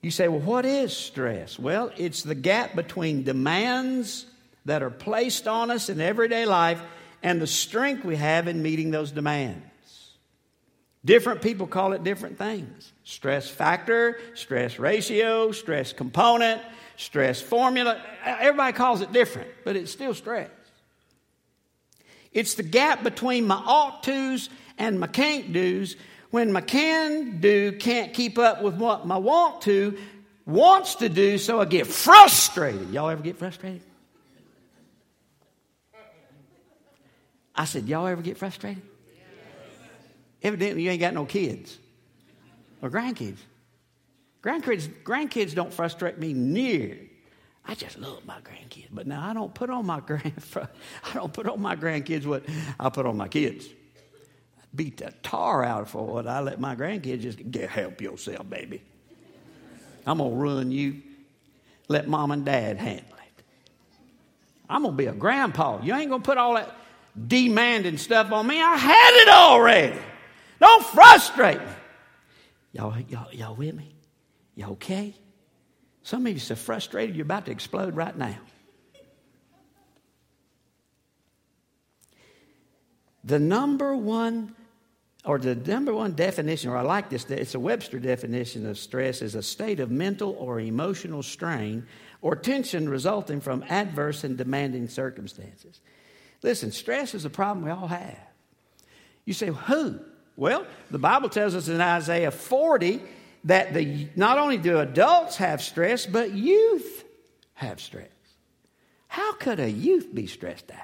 You 0.02 0.10
say, 0.10 0.28
well, 0.28 0.40
what 0.40 0.66
is 0.66 0.94
stress? 0.96 1.58
Well, 1.58 1.90
it's 1.96 2.22
the 2.22 2.34
gap 2.34 2.74
between 2.74 3.22
demands 3.22 4.26
that 4.64 4.82
are 4.82 4.90
placed 4.90 5.48
on 5.48 5.70
us 5.70 5.88
in 5.88 6.00
everyday 6.00 6.44
life 6.44 6.82
and 7.22 7.40
the 7.40 7.46
strength 7.46 8.04
we 8.04 8.16
have 8.16 8.46
in 8.46 8.62
meeting 8.62 8.90
those 8.90 9.12
demands. 9.12 9.64
Different 11.06 11.40
people 11.40 11.68
call 11.68 11.92
it 11.92 12.02
different 12.02 12.36
things 12.36 12.92
stress 13.04 13.48
factor, 13.48 14.18
stress 14.34 14.80
ratio, 14.80 15.52
stress 15.52 15.92
component, 15.92 16.60
stress 16.96 17.40
formula. 17.40 18.02
Everybody 18.24 18.72
calls 18.72 19.00
it 19.02 19.12
different, 19.12 19.48
but 19.64 19.76
it's 19.76 19.92
still 19.92 20.14
stress. 20.14 20.50
It's 22.32 22.54
the 22.54 22.64
gap 22.64 23.04
between 23.04 23.46
my 23.46 23.54
ought 23.54 24.02
to's 24.02 24.50
and 24.78 24.98
my 24.98 25.06
can't 25.06 25.52
do's 25.52 25.96
when 26.30 26.50
my 26.50 26.60
can 26.60 27.40
do 27.40 27.70
can't 27.72 28.12
keep 28.12 28.36
up 28.36 28.60
with 28.60 28.74
what 28.74 29.06
my 29.06 29.16
want 29.16 29.62
to 29.62 29.96
wants 30.44 30.96
to 30.96 31.08
do, 31.08 31.38
so 31.38 31.60
I 31.60 31.66
get 31.66 31.86
frustrated. 31.86 32.90
Y'all 32.90 33.08
ever 33.10 33.22
get 33.22 33.38
frustrated? 33.38 33.82
I 37.54 37.64
said, 37.64 37.84
Y'all 37.86 38.08
ever 38.08 38.22
get 38.22 38.38
frustrated? 38.38 38.82
Evidently, 40.42 40.82
you 40.82 40.90
ain't 40.90 41.00
got 41.00 41.14
no 41.14 41.24
kids 41.24 41.78
or 42.82 42.90
grandkids. 42.90 43.38
Grandkids, 44.42 44.88
grandkids 45.02 45.54
don't 45.54 45.72
frustrate 45.72 46.18
me 46.18 46.32
near. 46.32 46.98
I 47.66 47.74
just 47.74 47.98
love 47.98 48.24
my 48.24 48.38
grandkids, 48.40 48.88
but 48.92 49.06
now 49.06 49.28
I 49.28 49.34
don't 49.34 49.52
put 49.52 49.70
on 49.70 49.86
my 49.86 50.00
grand, 50.06 50.32
I 50.54 51.14
don't 51.14 51.32
put 51.32 51.48
on 51.48 51.60
my 51.60 51.74
grandkids 51.74 52.24
what 52.24 52.44
I 52.78 52.88
put 52.90 53.06
on 53.06 53.16
my 53.16 53.28
kids. 53.28 53.66
Beat 54.74 54.98
the 54.98 55.12
tar 55.22 55.64
out 55.64 55.88
for 55.88 56.06
what 56.06 56.26
I 56.26 56.40
let 56.40 56.60
my 56.60 56.76
grandkids 56.76 57.22
just 57.22 57.50
get 57.50 57.70
help 57.70 58.00
yourself, 58.00 58.48
baby. 58.48 58.82
I'm 60.06 60.18
gonna 60.18 60.34
run 60.34 60.70
you. 60.70 61.02
Let 61.88 62.08
mom 62.08 62.30
and 62.30 62.44
dad 62.44 62.76
handle 62.76 63.04
it. 63.04 63.44
I'm 64.68 64.82
gonna 64.82 64.96
be 64.96 65.06
a 65.06 65.12
grandpa. 65.12 65.80
You 65.82 65.94
ain't 65.94 66.10
gonna 66.10 66.22
put 66.22 66.38
all 66.38 66.54
that 66.54 66.72
demanding 67.26 67.98
stuff 67.98 68.30
on 68.32 68.46
me. 68.46 68.60
I 68.60 68.76
had 68.76 69.10
it 69.22 69.28
already. 69.28 69.98
Don't 70.60 70.84
frustrate 70.86 71.58
me. 71.58 71.72
Y'all, 72.72 72.98
y'all, 73.08 73.32
y'all 73.32 73.54
with 73.54 73.74
me? 73.74 73.94
You 74.54 74.66
okay? 74.66 75.14
Some 76.02 76.26
of 76.26 76.32
you 76.32 76.38
so 76.38 76.54
frustrated 76.54 77.16
you're 77.16 77.24
about 77.24 77.46
to 77.46 77.52
explode 77.52 77.96
right 77.96 78.16
now. 78.16 78.38
The 83.24 83.40
number 83.40 83.96
one, 83.96 84.54
or 85.24 85.38
the 85.38 85.56
number 85.56 85.92
one 85.92 86.12
definition, 86.12 86.70
or 86.70 86.76
I 86.76 86.82
like 86.82 87.10
this, 87.10 87.24
it's 87.24 87.56
a 87.56 87.60
Webster 87.60 87.98
definition 87.98 88.68
of 88.68 88.78
stress, 88.78 89.20
is 89.20 89.34
a 89.34 89.42
state 89.42 89.80
of 89.80 89.90
mental 89.90 90.30
or 90.38 90.60
emotional 90.60 91.24
strain 91.24 91.86
or 92.22 92.36
tension 92.36 92.88
resulting 92.88 93.40
from 93.40 93.64
adverse 93.68 94.22
and 94.22 94.38
demanding 94.38 94.88
circumstances. 94.88 95.80
Listen, 96.42 96.70
stress 96.70 97.14
is 97.14 97.24
a 97.24 97.30
problem 97.30 97.64
we 97.64 97.70
all 97.72 97.88
have. 97.88 98.18
You 99.24 99.32
say, 99.32 99.48
who? 99.48 99.98
Well, 100.36 100.66
the 100.90 100.98
Bible 100.98 101.28
tells 101.28 101.54
us 101.54 101.68
in 101.68 101.80
Isaiah 101.80 102.30
40 102.30 103.00
that 103.44 103.72
the, 103.72 104.08
not 104.16 104.38
only 104.38 104.58
do 104.58 104.78
adults 104.78 105.36
have 105.36 105.62
stress, 105.62 106.04
but 106.04 106.32
youth 106.32 107.04
have 107.54 107.80
stress. 107.80 108.08
How 109.08 109.32
could 109.34 109.60
a 109.60 109.70
youth 109.70 110.14
be 110.14 110.26
stressed 110.26 110.70
out? 110.70 110.80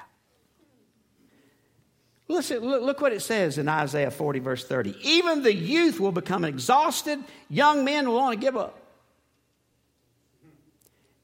Listen, 2.29 2.61
look, 2.61 3.03
what 3.03 3.13
it 3.13 3.21
says 3.21 3.59
in 3.59 3.69
Isaiah 3.69 4.11
40, 4.11 4.39
verse 4.39 4.65
30. 4.65 4.97
Even 5.03 5.43
the 5.43 5.55
youth 5.55 6.01
will 6.01 6.13
become 6.13 6.45
exhausted, 6.45 7.19
young 7.51 7.85
men 7.85 8.09
will 8.09 8.17
want 8.17 8.33
to 8.33 8.41
give 8.41 8.57
up. 8.57 8.79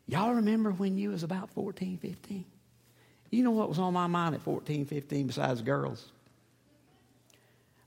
Y'all 0.07 0.35
remember 0.35 0.71
when 0.71 0.99
you 0.99 1.11
was 1.11 1.23
about 1.23 1.51
14, 1.51 1.97
15? 1.97 2.45
You 3.31 3.43
know 3.43 3.51
what 3.53 3.69
was 3.69 3.79
on 3.79 3.95
my 3.95 4.07
mind 4.07 4.35
at 4.35 4.43
14, 4.43 4.85
15 4.85 5.27
besides 5.29 5.63
girls? 5.63 6.11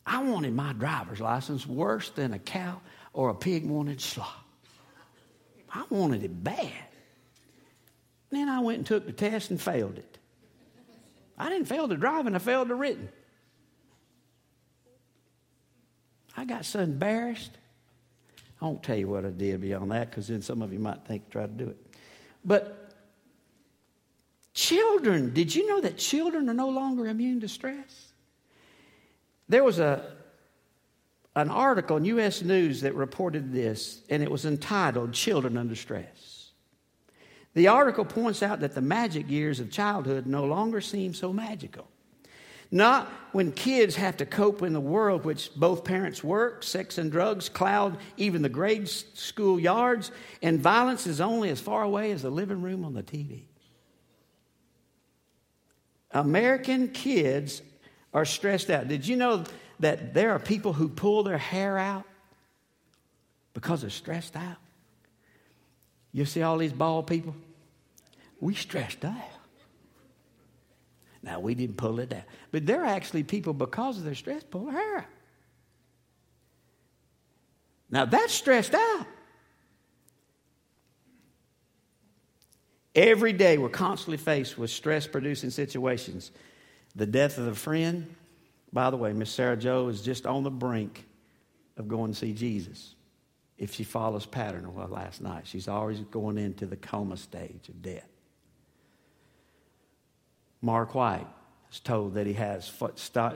I 0.05 0.23
wanted 0.23 0.53
my 0.53 0.73
driver's 0.73 1.19
license 1.19 1.65
worse 1.67 2.09
than 2.09 2.33
a 2.33 2.39
cow 2.39 2.81
or 3.13 3.29
a 3.29 3.35
pig 3.35 3.65
wanted 3.65 4.01
slop. 4.01 4.45
I 5.73 5.83
wanted 5.89 6.23
it 6.23 6.43
bad. 6.43 6.71
Then 8.29 8.49
I 8.49 8.59
went 8.59 8.79
and 8.79 8.87
took 8.87 9.05
the 9.05 9.11
test 9.11 9.51
and 9.51 9.61
failed 9.61 9.97
it. 9.97 10.17
I 11.37 11.49
didn't 11.49 11.67
fail 11.67 11.87
the 11.87 11.95
driving, 11.95 12.35
I 12.35 12.39
failed 12.39 12.67
the 12.67 12.75
written. 12.75 13.09
I 16.35 16.45
got 16.45 16.65
so 16.65 16.79
embarrassed. 16.79 17.51
I 18.61 18.65
won't 18.65 18.83
tell 18.83 18.95
you 18.95 19.07
what 19.07 19.25
I 19.25 19.29
did 19.29 19.61
beyond 19.61 19.91
that 19.91 20.09
because 20.09 20.27
then 20.27 20.41
some 20.41 20.61
of 20.61 20.71
you 20.71 20.79
might 20.79 21.03
think 21.05 21.29
try 21.29 21.43
to 21.43 21.51
do 21.51 21.69
it. 21.69 21.77
But 22.45 22.93
children, 24.53 25.33
did 25.33 25.53
you 25.53 25.67
know 25.67 25.81
that 25.81 25.97
children 25.97 26.49
are 26.49 26.53
no 26.53 26.69
longer 26.69 27.07
immune 27.07 27.41
to 27.41 27.47
stress? 27.47 28.10
There 29.51 29.65
was 29.65 29.79
a 29.79 30.01
an 31.35 31.49
article 31.49 31.97
in 31.97 32.05
US 32.05 32.41
News 32.41 32.81
that 32.81 32.95
reported 32.95 33.51
this 33.51 34.01
and 34.09 34.23
it 34.23 34.31
was 34.31 34.45
entitled 34.45 35.11
Children 35.11 35.57
Under 35.57 35.75
Stress. 35.75 36.51
The 37.53 37.67
article 37.67 38.05
points 38.05 38.41
out 38.41 38.61
that 38.61 38.75
the 38.75 38.81
magic 38.81 39.29
years 39.29 39.59
of 39.59 39.69
childhood 39.69 40.25
no 40.25 40.45
longer 40.45 40.79
seem 40.79 41.13
so 41.13 41.33
magical. 41.33 41.89
Not 42.71 43.09
when 43.33 43.51
kids 43.51 43.97
have 43.97 44.15
to 44.17 44.25
cope 44.25 44.61
in 44.61 44.71
the 44.71 44.79
world 44.79 45.25
which 45.25 45.53
both 45.53 45.83
parents 45.83 46.23
work, 46.23 46.63
sex 46.63 46.97
and 46.97 47.11
drugs 47.11 47.49
cloud 47.49 47.97
even 48.15 48.41
the 48.41 48.47
grade 48.47 48.87
school 48.87 49.59
yards, 49.59 50.11
and 50.41 50.61
violence 50.61 51.05
is 51.05 51.19
only 51.19 51.49
as 51.49 51.59
far 51.59 51.83
away 51.83 52.13
as 52.13 52.21
the 52.21 52.29
living 52.29 52.61
room 52.61 52.85
on 52.85 52.93
the 52.93 53.03
TV. 53.03 53.43
American 56.11 56.87
kids 56.87 57.61
are 58.13 58.25
stressed 58.25 58.69
out. 58.69 58.87
Did 58.87 59.07
you 59.07 59.15
know 59.15 59.43
that 59.79 60.13
there 60.13 60.31
are 60.31 60.39
people 60.39 60.73
who 60.73 60.89
pull 60.89 61.23
their 61.23 61.37
hair 61.37 61.77
out 61.77 62.05
because 63.53 63.81
they're 63.81 63.89
stressed 63.89 64.35
out? 64.35 64.57
You 66.11 66.25
see 66.25 66.41
all 66.41 66.57
these 66.57 66.73
bald 66.73 67.07
people? 67.07 67.35
We 68.39 68.55
stressed 68.55 69.05
out. 69.05 69.15
Now, 71.23 71.39
we 71.39 71.53
didn't 71.53 71.77
pull 71.77 71.99
it 71.99 72.11
out. 72.11 72.23
But 72.51 72.65
there 72.65 72.81
are 72.81 72.87
actually 72.87 73.23
people, 73.23 73.53
because 73.53 73.97
of 73.97 74.03
their 74.03 74.15
stress, 74.15 74.43
pull 74.43 74.65
their 74.65 74.73
hair 74.73 74.97
out. 74.97 75.05
Now, 77.91 78.05
that's 78.05 78.33
stressed 78.33 78.73
out. 78.73 79.05
Every 82.95 83.31
day, 83.33 83.57
we're 83.57 83.69
constantly 83.69 84.17
faced 84.17 84.57
with 84.57 84.69
stress 84.69 85.05
producing 85.07 85.49
situations. 85.49 86.31
The 86.95 87.05
death 87.05 87.37
of 87.37 87.47
a 87.47 87.55
friend. 87.55 88.15
By 88.73 88.89
the 88.89 88.97
way, 88.97 89.13
Miss 89.13 89.29
Sarah 89.29 89.57
Joe 89.57 89.87
is 89.89 90.01
just 90.01 90.25
on 90.25 90.43
the 90.43 90.51
brink 90.51 91.05
of 91.77 91.87
going 91.87 92.13
to 92.13 92.17
see 92.17 92.33
Jesus. 92.33 92.95
If 93.57 93.73
she 93.75 93.83
follows 93.83 94.25
pattern 94.25 94.65
of 94.65 94.91
last 94.91 95.21
night, 95.21 95.45
she's 95.45 95.67
always 95.67 95.99
going 95.99 96.37
into 96.37 96.65
the 96.65 96.77
coma 96.77 97.17
stage 97.17 97.69
of 97.69 97.81
death. 97.81 98.07
Mark 100.61 100.95
White 100.95 101.27
is 101.71 101.79
told 101.79 102.13
that 102.15 102.27
he 102.27 102.33
has 102.33 102.71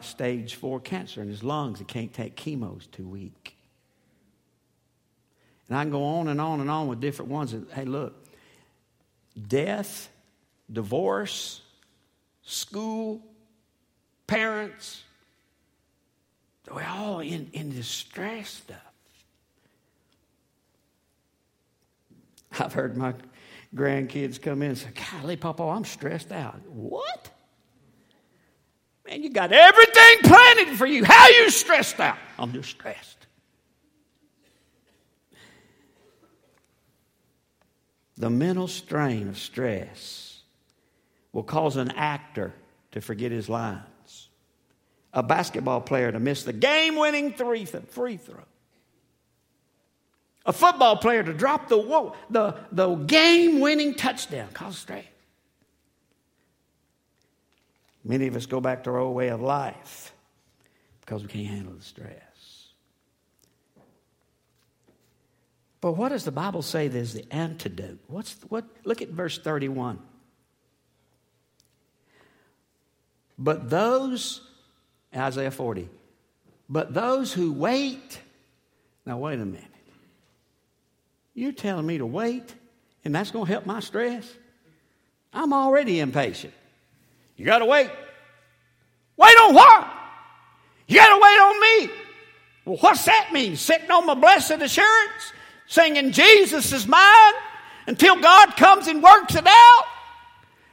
stage 0.01 0.55
four 0.55 0.79
cancer 0.79 1.21
in 1.21 1.27
his 1.27 1.43
lungs. 1.43 1.79
He 1.79 1.85
can't 1.85 2.13
take 2.13 2.35
chemo, 2.35 2.75
he's 2.75 2.87
too 2.87 3.07
weak. 3.07 3.55
And 5.67 5.77
I 5.77 5.83
can 5.83 5.91
go 5.91 6.03
on 6.03 6.27
and 6.27 6.39
on 6.39 6.61
and 6.61 6.69
on 6.69 6.87
with 6.87 6.99
different 6.99 7.31
ones. 7.31 7.55
Hey, 7.73 7.85
look, 7.85 8.13
death, 9.47 10.09
divorce, 10.71 11.61
school, 12.43 13.21
parents, 14.27 15.03
we're 16.71 16.83
all 16.83 17.19
in, 17.19 17.49
in 17.53 17.69
distress 17.71 18.49
stuff. 18.49 18.77
I've 22.59 22.73
heard 22.73 22.97
my 22.97 23.13
grandkids 23.75 24.41
come 24.41 24.61
in 24.61 24.69
and 24.69 24.77
say, 24.77 24.89
Golly, 25.11 25.35
Papa, 25.35 25.63
I'm 25.63 25.85
stressed 25.85 26.31
out. 26.31 26.59
What? 26.67 27.29
Man, 29.07 29.21
you 29.21 29.29
got 29.29 29.51
everything 29.51 30.17
planted 30.23 30.77
for 30.77 30.85
you. 30.85 31.03
How 31.03 31.27
you 31.29 31.49
stressed 31.49 31.99
out? 31.99 32.17
I'm 32.39 32.51
just 32.53 32.69
stressed. 32.69 33.27
The 38.17 38.29
mental 38.29 38.67
strain 38.67 39.27
of 39.27 39.37
stress 39.37 40.41
will 41.33 41.43
cause 41.43 41.75
an 41.75 41.91
actor 41.91 42.53
to 42.91 43.01
forget 43.01 43.31
his 43.31 43.49
lines, 43.49 43.83
a 45.15 45.23
basketball 45.23 45.81
player 45.81 46.11
to 46.11 46.19
miss 46.19 46.43
the 46.43 46.53
game 46.53 46.97
winning 46.97 47.33
free 47.33 47.65
throw, 47.65 48.43
a 50.45 50.53
football 50.53 50.97
player 50.97 51.23
to 51.23 51.33
drop 51.33 51.69
the, 51.69 52.13
the, 52.29 52.55
the 52.71 52.95
game 52.95 53.61
winning 53.61 53.95
touchdown, 53.95 54.49
cause 54.53 54.77
stress. 54.77 55.05
Many 58.03 58.27
of 58.27 58.35
us 58.35 58.45
go 58.45 58.61
back 58.61 58.83
to 58.83 58.91
our 58.91 58.99
old 58.99 59.15
way 59.15 59.29
of 59.29 59.41
life 59.41 60.13
because 61.01 61.23
we 61.23 61.27
can't 61.27 61.47
handle 61.47 61.73
the 61.73 61.83
stress. 61.83 62.21
But 65.81 65.93
what 65.93 66.09
does 66.09 66.23
the 66.23 66.31
Bible 66.31 66.61
say 66.61 66.87
there's 66.87 67.13
the 67.13 67.25
antidote? 67.31 67.99
What's 68.07 68.35
what 68.49 68.65
look 68.83 69.01
at 69.01 69.09
verse 69.09 69.37
31. 69.37 69.99
But 73.37 73.69
those 73.69 74.41
Isaiah 75.15 75.51
40. 75.51 75.89
But 76.67 76.93
those 76.93 77.31
who 77.31 77.53
wait 77.53 78.19
Now 79.05 79.17
wait 79.17 79.39
a 79.39 79.45
minute. 79.45 79.63
You're 81.33 81.51
telling 81.51 81.85
me 81.85 81.97
to 81.97 82.05
wait 82.05 82.53
and 83.03 83.13
that's 83.13 83.31
going 83.31 83.45
to 83.45 83.51
help 83.51 83.65
my 83.65 83.79
stress? 83.81 84.31
I'm 85.33 85.53
already 85.53 85.99
impatient. 85.99 86.53
You 87.35 87.45
got 87.45 87.59
to 87.59 87.65
wait. 87.65 87.89
Wait 89.17 89.37
on 89.41 89.53
what? 89.53 89.87
You 90.87 90.95
got 90.97 91.15
to 91.15 91.21
wait 91.21 91.39
on 91.39 91.61
me. 91.61 91.93
Well, 92.65 92.77
what's 92.77 93.05
that 93.05 93.29
mean? 93.31 93.55
Sitting 93.57 93.91
on 93.91 94.05
my 94.05 94.15
blessed 94.15 94.61
assurance? 94.61 95.33
singing 95.67 96.11
Jesus 96.11 96.71
is 96.71 96.87
mine 96.87 97.33
until 97.87 98.19
God 98.19 98.55
comes 98.55 98.87
and 98.87 99.01
works 99.01 99.35
it 99.35 99.47
out. 99.47 99.83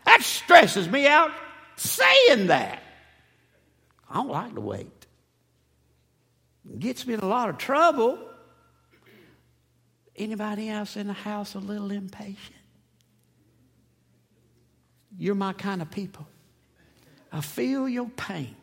That 0.05 0.22
stresses 0.22 0.88
me 0.88 1.07
out 1.07 1.31
saying 1.76 2.48
that. 2.48 2.83
I 4.12 4.16
don't 4.16 4.29
like 4.29 4.55
to 4.55 4.61
wait. 4.61 5.07
It 6.70 6.79
gets 6.79 7.07
me 7.07 7.14
in 7.14 7.20
a 7.20 7.27
lot 7.27 7.48
of 7.48 7.57
trouble. 7.57 8.18
Anybody 10.14 10.68
else 10.68 10.96
in 10.96 11.07
the 11.07 11.14
house 11.14 11.55
a 11.55 11.59
little 11.59 11.90
impatient? 11.90 12.59
You're 15.18 15.35
my 15.35 15.55
kind 15.55 15.81
of 15.81 15.90
people. 15.90 16.27
I 17.33 17.40
feel 17.40 17.88
your 17.88 18.11
pain. 18.11 18.55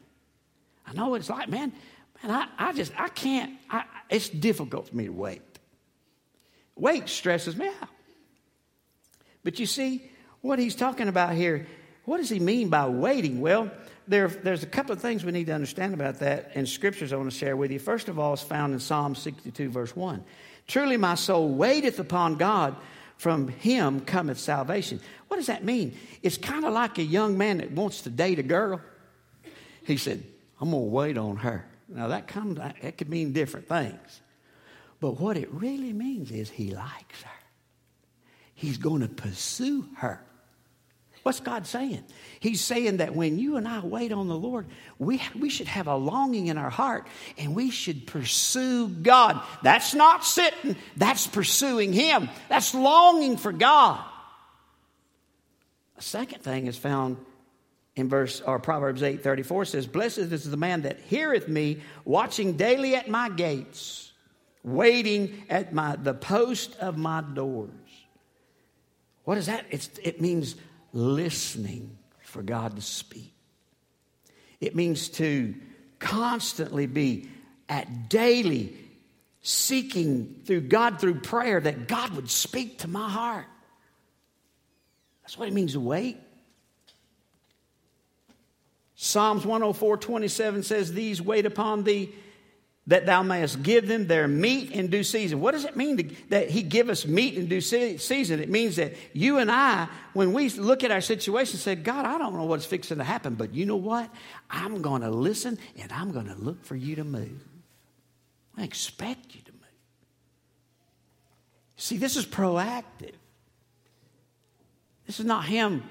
I 0.86 0.94
know 0.94 1.16
it's 1.16 1.30
like, 1.30 1.50
man, 1.50 1.74
man, 2.22 2.32
I, 2.32 2.70
I 2.70 2.74
just, 2.74 2.92
I 2.96 3.10
can't, 3.10 3.54
I, 3.70 3.86
it's 4.10 4.30
difficult 4.30 4.90
for 4.90 4.96
me 4.96 5.06
to 5.06 5.12
wait. 5.12 5.42
Wait 6.76 7.10
stresses 7.10 7.56
me 7.56 7.68
out. 7.68 7.90
But 9.44 9.58
you 9.60 9.66
see, 9.66 10.04
what 10.42 10.60
he's 10.60 10.76
talking 10.76 11.08
about 11.08 11.34
here, 11.34 11.66
what 12.06 12.18
does 12.18 12.30
he 12.30 12.40
mean 12.40 12.70
by 12.70 12.88
waiting? 12.88 13.42
Well, 13.42 13.72
there, 14.10 14.28
there's 14.28 14.64
a 14.64 14.68
couple 14.68 14.92
of 14.92 15.00
things 15.00 15.24
we 15.24 15.32
need 15.32 15.46
to 15.46 15.54
understand 15.54 15.94
about 15.94 16.20
that 16.20 16.52
in 16.56 16.66
scriptures 16.66 17.14
I 17.14 17.18
want 17.18 17.32
to 17.32 17.38
share 17.38 17.56
with 17.56 17.72
you. 17.72 17.78
First 17.78 18.10
of 18.10 18.18
all, 18.18 18.34
it's 18.34 18.42
found 18.42 18.74
in 18.74 18.80
Psalm 18.80 19.14
62, 19.14 19.70
verse 19.70 19.96
1. 19.96 20.24
Truly, 20.68 20.98
my 20.98 21.14
soul 21.14 21.50
waiteth 21.50 22.00
upon 22.00 22.36
God, 22.36 22.76
from 23.18 23.50
him 23.50 24.00
cometh 24.00 24.40
salvation. 24.40 25.00
What 25.28 25.38
does 25.38 25.48
that 25.48 25.64
mean? 25.64 25.96
It's 26.24 26.38
kind 26.38 26.66
of 26.66 26.74
like 26.74 26.98
a 26.98 27.04
young 27.04 27.38
man 27.38 27.58
that 27.58 27.72
wants 27.72 28.02
to 28.02 28.10
date 28.10 28.40
a 28.40 28.44
girl. 28.44 28.82
He 29.86 29.98
said, 29.98 30.24
I'm 30.60 30.72
going 30.72 30.84
to 30.84 30.90
wait 30.90 31.18
on 31.18 31.38
her. 31.38 31.66
Now, 31.88 32.08
that, 32.08 32.28
comes, 32.28 32.58
that 32.58 32.98
could 32.98 33.10
mean 33.10 33.32
different 33.32 33.68
things. 33.68 34.22
But 35.00 35.20
what 35.20 35.38
it 35.38 35.52
really 35.52 35.94
means 35.94 36.32
is 36.32 36.50
he 36.50 36.72
likes 36.72 37.22
her. 37.22 37.32
He's 38.56 38.78
going 38.78 39.02
to 39.02 39.08
pursue 39.08 39.88
her. 39.98 40.24
What's 41.30 41.42
God 41.42 41.68
saying? 41.68 42.04
He's 42.40 42.60
saying 42.60 42.98
that 42.98 43.14
when 43.14 43.38
you 43.38 43.58
and 43.58 43.68
I 43.68 43.82
wait 43.82 44.12
on 44.12 44.28
the 44.28 44.36
Lord, 44.36 44.66
we, 44.98 45.22
we 45.38 45.52
should 45.52 45.68
have 45.68 45.86
a 45.86 45.94
longing 45.94 46.48
in 46.48 46.58
our 46.58 46.72
heart 46.72 47.06
and 47.38 47.54
we 47.54 47.70
should 47.70 48.08
pursue 48.08 48.88
God. 48.88 49.40
That's 49.62 49.94
not 49.94 50.26
sitting, 50.26 50.76
that's 50.98 51.28
pursuing 51.28 51.94
Him. 51.94 52.30
That's 52.50 52.74
longing 52.74 53.38
for 53.38 53.52
God. 53.52 54.04
A 56.00 56.02
second 56.02 56.42
thing 56.42 56.66
is 56.66 56.80
found 56.80 57.18
in 57.96 58.10
verse 58.10 58.42
or 58.42 58.58
Proverbs 58.58 59.04
8 59.04 59.22
34 59.22 59.66
says, 59.66 59.86
Blessed 59.86 60.18
is 60.18 60.50
the 60.50 60.58
man 60.58 60.82
that 60.82 61.00
heareth 61.00 61.48
me, 61.48 61.82
watching 62.06 62.58
daily 62.58 62.96
at 62.96 63.08
my 63.08 63.30
gates 63.30 64.12
waiting 64.64 65.44
at 65.48 65.76
my, 65.76 65.96
the 65.96 66.16
post 66.16 66.76
of 66.78 66.98
my 66.98 67.22
doors. 67.22 67.70
What 69.26 69.38
is 69.38 69.46
that? 69.46 69.66
It's, 69.70 69.92
it 70.02 70.20
means 70.20 70.56
listening 70.94 71.98
for 72.22 72.42
God 72.42 72.76
to 72.76 72.82
speak. 72.82 73.34
It 74.60 74.76
means 74.76 75.10
to 75.10 75.56
constantly 76.00 76.86
be 76.86 77.30
at 77.68 78.10
daily 78.10 78.76
seeking 79.42 80.42
through 80.46 80.62
God 80.62 81.00
through 81.00 81.16
prayer 81.22 81.60
that 81.60 81.88
God 81.88 82.12
would 82.12 82.30
speak 82.30 82.80
to 82.80 82.88
my 82.88 83.10
heart. 83.10 83.46
That's 85.22 85.38
what 85.38 85.48
it 85.48 85.54
means 85.54 85.74
to 85.74 85.80
wait. 85.80 86.18
Psalms 88.96 89.46
104 89.46 89.98
27 89.98 90.64
says, 90.64 90.92
These 90.92 91.22
wait 91.22 91.46
upon 91.46 91.84
thee 91.84 92.14
that 92.90 93.06
thou 93.06 93.22
mayest 93.22 93.62
give 93.62 93.88
them 93.88 94.08
their 94.08 94.28
meat 94.28 94.72
in 94.72 94.88
due 94.88 95.04
season. 95.04 95.40
What 95.40 95.52
does 95.52 95.64
it 95.64 95.78
mean 95.78 95.98
to, 95.98 96.04
that 96.30 96.50
he 96.50 96.64
give 96.64 96.90
us 96.90 97.06
meat 97.06 97.36
in 97.36 97.46
due 97.46 97.62
season? 97.62 98.40
It 98.40 98.50
means 98.50 98.78
that 98.78 98.96
you 99.14 99.38
and 99.38 99.52
I, 99.52 99.88
when 100.14 100.34
we 100.34 100.50
look 100.50 100.84
at 100.84 100.90
our 100.90 101.00
situation, 101.00 101.60
say, 101.60 101.76
God, 101.76 102.08
I 102.08 102.18
don't 102.18 102.34
know 102.34 102.46
what's 102.46 102.66
fixing 102.66 102.98
to 102.98 103.04
happen, 103.04 103.36
but 103.36 103.54
you 103.54 103.68
know 103.68 103.76
what? 103.76 104.10
I'm 104.50 104.82
going 104.82 105.04
to 105.04 105.12
listen 105.12 105.60
and 105.80 105.92
I'm 105.92 106.12
going 106.12 106.26
to 106.26 106.36
look 106.36 106.66
for 106.66 106.76
you 106.76 106.96
to 106.96 107.04
move. 107.04 107.48
I 108.58 108.64
expect 108.64 109.36
you 109.36 109.42
to 109.42 109.52
move. 109.52 109.62
See, 111.78 111.98
this 111.98 112.18
is 112.18 112.26
proactive. 112.26 113.14
This 115.06 115.20
is 115.20 115.28
not 115.28 115.46
him 115.46 115.84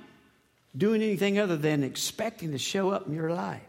doing 0.76 1.00
anything 1.00 1.38
other 1.38 1.56
than 1.56 1.84
expecting 1.84 2.50
to 2.52 2.58
show 2.58 2.90
up 2.90 3.06
in 3.06 3.14
your 3.14 3.30
life. 3.30 3.62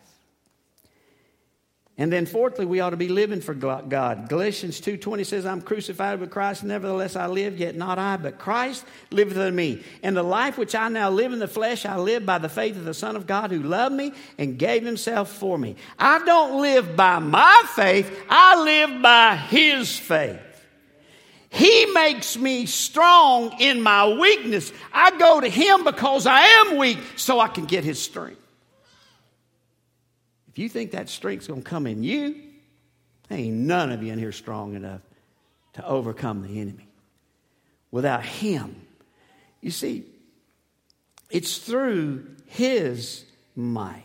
And 2.00 2.14
then 2.14 2.26
fourthly, 2.26 2.66
we 2.66 2.80
ought 2.80 2.92
to 2.92 2.98
be 2.98 3.10
living 3.10 3.42
for 3.42 3.54
God. 3.54 4.30
Galatians 4.30 4.80
2:20 4.80 5.26
says, 5.26 5.46
"I'm 5.46 5.62
crucified 5.62 6.22
with 6.22 6.32
Christ, 6.32 6.64
nevertheless 6.64 7.18
I 7.18 7.28
live, 7.28 7.60
yet 7.60 7.76
not 7.76 8.00
I, 8.00 8.16
but 8.16 8.40
Christ 8.40 8.86
liveth 9.12 9.38
in 9.38 9.54
me. 9.54 9.84
And 10.02 10.16
the 10.16 10.24
life 10.24 10.58
which 10.58 10.74
I 10.74 10.88
now 10.88 11.10
live 11.10 11.34
in 11.34 11.40
the 11.40 11.48
flesh, 11.48 11.86
I 11.86 11.98
live 11.98 12.26
by 12.26 12.38
the 12.38 12.48
faith 12.48 12.78
of 12.78 12.86
the 12.86 12.94
Son 12.94 13.18
of 13.18 13.28
God 13.28 13.52
who 13.52 13.62
loved 13.62 13.96
me 13.96 14.14
and 14.38 14.58
gave 14.58 14.86
himself 14.86 15.30
for 15.30 15.58
me. 15.58 15.76
I 16.00 16.20
don't 16.20 16.62
live 16.62 16.96
by 16.96 17.20
my 17.20 17.64
faith, 17.76 18.10
I 18.30 18.64
live 18.64 19.02
by 19.02 19.36
his 19.36 19.98
faith. 19.98 20.40
He 21.50 21.88
makes 21.88 22.38
me 22.38 22.66
strong 22.66 23.60
in 23.60 23.82
my 23.82 24.08
weakness. 24.08 24.72
I 24.94 25.12
go 25.18 25.42
to 25.42 25.50
him 25.50 25.84
because 25.84 26.26
I 26.26 26.44
am 26.44 26.78
weak 26.78 27.00
so 27.18 27.42
I 27.42 27.50
can 27.50 27.66
get 27.66 27.84
his 27.84 28.02
strength 28.02 28.40
you 30.58 30.70
think 30.70 30.92
that 30.92 31.10
strength's 31.10 31.48
going 31.48 31.62
to 31.62 31.70
come 31.70 31.86
in 31.86 32.04
you, 32.04 32.36
ain't 33.30 33.56
none 33.56 33.92
of 33.92 34.02
you 34.02 34.12
in 34.12 34.20
here 34.20 34.32
strong 34.32 34.76
enough 34.76 35.02
to 35.74 35.86
overcome 35.86 36.42
the 36.42 36.60
enemy. 36.60 36.88
Without 37.92 38.24
Him, 38.24 38.82
you 39.62 39.72
see, 39.72 40.06
it's 41.30 41.58
through 41.58 42.28
His 42.48 43.26
might. 43.56 44.04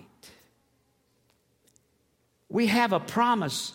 We 2.49 2.67
have 2.67 2.93
a 2.93 3.01
promise. 3.01 3.73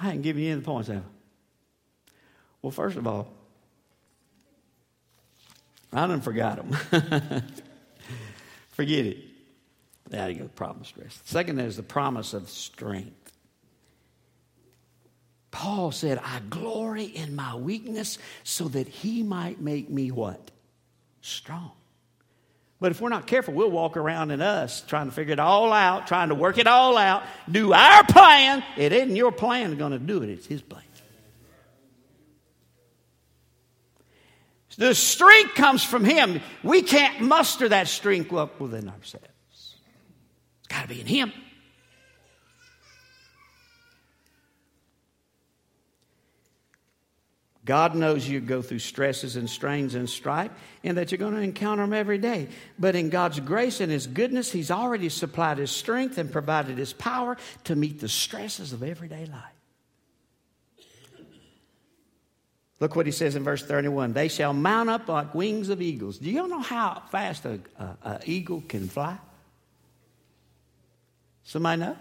I 0.00 0.12
ain't 0.12 0.22
giving 0.22 0.42
you 0.42 0.50
any 0.50 0.58
of 0.58 0.64
the 0.64 0.66
points, 0.66 0.88
have 0.88 0.98
I? 0.98 2.10
Well, 2.62 2.70
first 2.70 2.96
of 2.96 3.06
all, 3.06 3.28
I 5.92 6.06
done 6.06 6.22
forgot 6.22 6.56
them. 6.56 6.72
Forget 8.70 9.06
it. 9.06 9.18
There 10.14 10.30
you 10.30 10.38
go, 10.42 10.48
promise 10.48 10.92
rest. 10.96 11.26
Second 11.28 11.58
is 11.58 11.76
the 11.76 11.82
promise 11.82 12.34
of 12.34 12.48
strength. 12.48 13.32
Paul 15.50 15.90
said, 15.90 16.20
I 16.22 16.38
glory 16.48 17.02
in 17.02 17.34
my 17.34 17.56
weakness 17.56 18.18
so 18.44 18.68
that 18.68 18.86
he 18.86 19.24
might 19.24 19.60
make 19.60 19.90
me 19.90 20.12
what? 20.12 20.52
Strong. 21.20 21.72
But 22.78 22.92
if 22.92 23.00
we're 23.00 23.08
not 23.08 23.26
careful, 23.26 23.54
we'll 23.54 23.72
walk 23.72 23.96
around 23.96 24.30
in 24.30 24.40
us 24.40 24.82
trying 24.82 25.06
to 25.06 25.12
figure 25.12 25.32
it 25.32 25.40
all 25.40 25.72
out, 25.72 26.06
trying 26.06 26.28
to 26.28 26.36
work 26.36 26.58
it 26.58 26.68
all 26.68 26.96
out, 26.96 27.24
do 27.50 27.72
our 27.72 28.04
plan. 28.04 28.62
It 28.76 28.92
isn't 28.92 29.16
your 29.16 29.32
plan 29.32 29.76
going 29.76 29.92
to 29.92 29.98
do 29.98 30.22
it, 30.22 30.28
it's 30.28 30.46
his 30.46 30.62
plan. 30.62 30.84
The 34.76 34.94
strength 34.94 35.54
comes 35.54 35.82
from 35.82 36.04
him. 36.04 36.40
We 36.62 36.82
can't 36.82 37.20
muster 37.20 37.68
that 37.68 37.88
strength 37.88 38.32
up 38.32 38.60
within 38.60 38.88
ourselves. 38.88 39.33
It's 40.64 40.68
got 40.68 40.82
to 40.82 40.88
be 40.88 41.00
in 41.00 41.06
Him. 41.06 41.32
God 47.64 47.94
knows 47.94 48.28
you 48.28 48.40
go 48.40 48.60
through 48.60 48.80
stresses 48.80 49.36
and 49.36 49.48
strains 49.48 49.94
and 49.94 50.08
strife, 50.08 50.50
and 50.82 50.98
that 50.98 51.10
you're 51.10 51.18
going 51.18 51.34
to 51.34 51.40
encounter 51.40 51.82
them 51.82 51.94
every 51.94 52.18
day. 52.18 52.48
But 52.78 52.94
in 52.94 53.08
God's 53.08 53.40
grace 53.40 53.80
and 53.80 53.90
His 53.90 54.06
goodness, 54.06 54.52
He's 54.52 54.70
already 54.70 55.08
supplied 55.08 55.56
His 55.58 55.70
strength 55.70 56.18
and 56.18 56.30
provided 56.30 56.76
His 56.76 56.92
power 56.92 57.38
to 57.64 57.74
meet 57.74 58.00
the 58.00 58.08
stresses 58.08 58.74
of 58.74 58.82
everyday 58.82 59.24
life. 59.26 59.40
Look 62.80 62.96
what 62.96 63.06
He 63.06 63.12
says 63.12 63.34
in 63.34 63.44
verse 63.44 63.64
31 63.64 64.12
They 64.12 64.28
shall 64.28 64.52
mount 64.52 64.90
up 64.90 65.08
like 65.08 65.34
wings 65.34 65.70
of 65.70 65.80
eagles. 65.80 66.18
Do 66.18 66.30
you 66.30 66.46
know 66.46 66.60
how 66.60 67.02
fast 67.10 67.46
an 67.46 67.62
eagle 68.26 68.62
can 68.68 68.88
fly? 68.88 69.16
Somebody 71.44 71.80
know? 71.80 71.96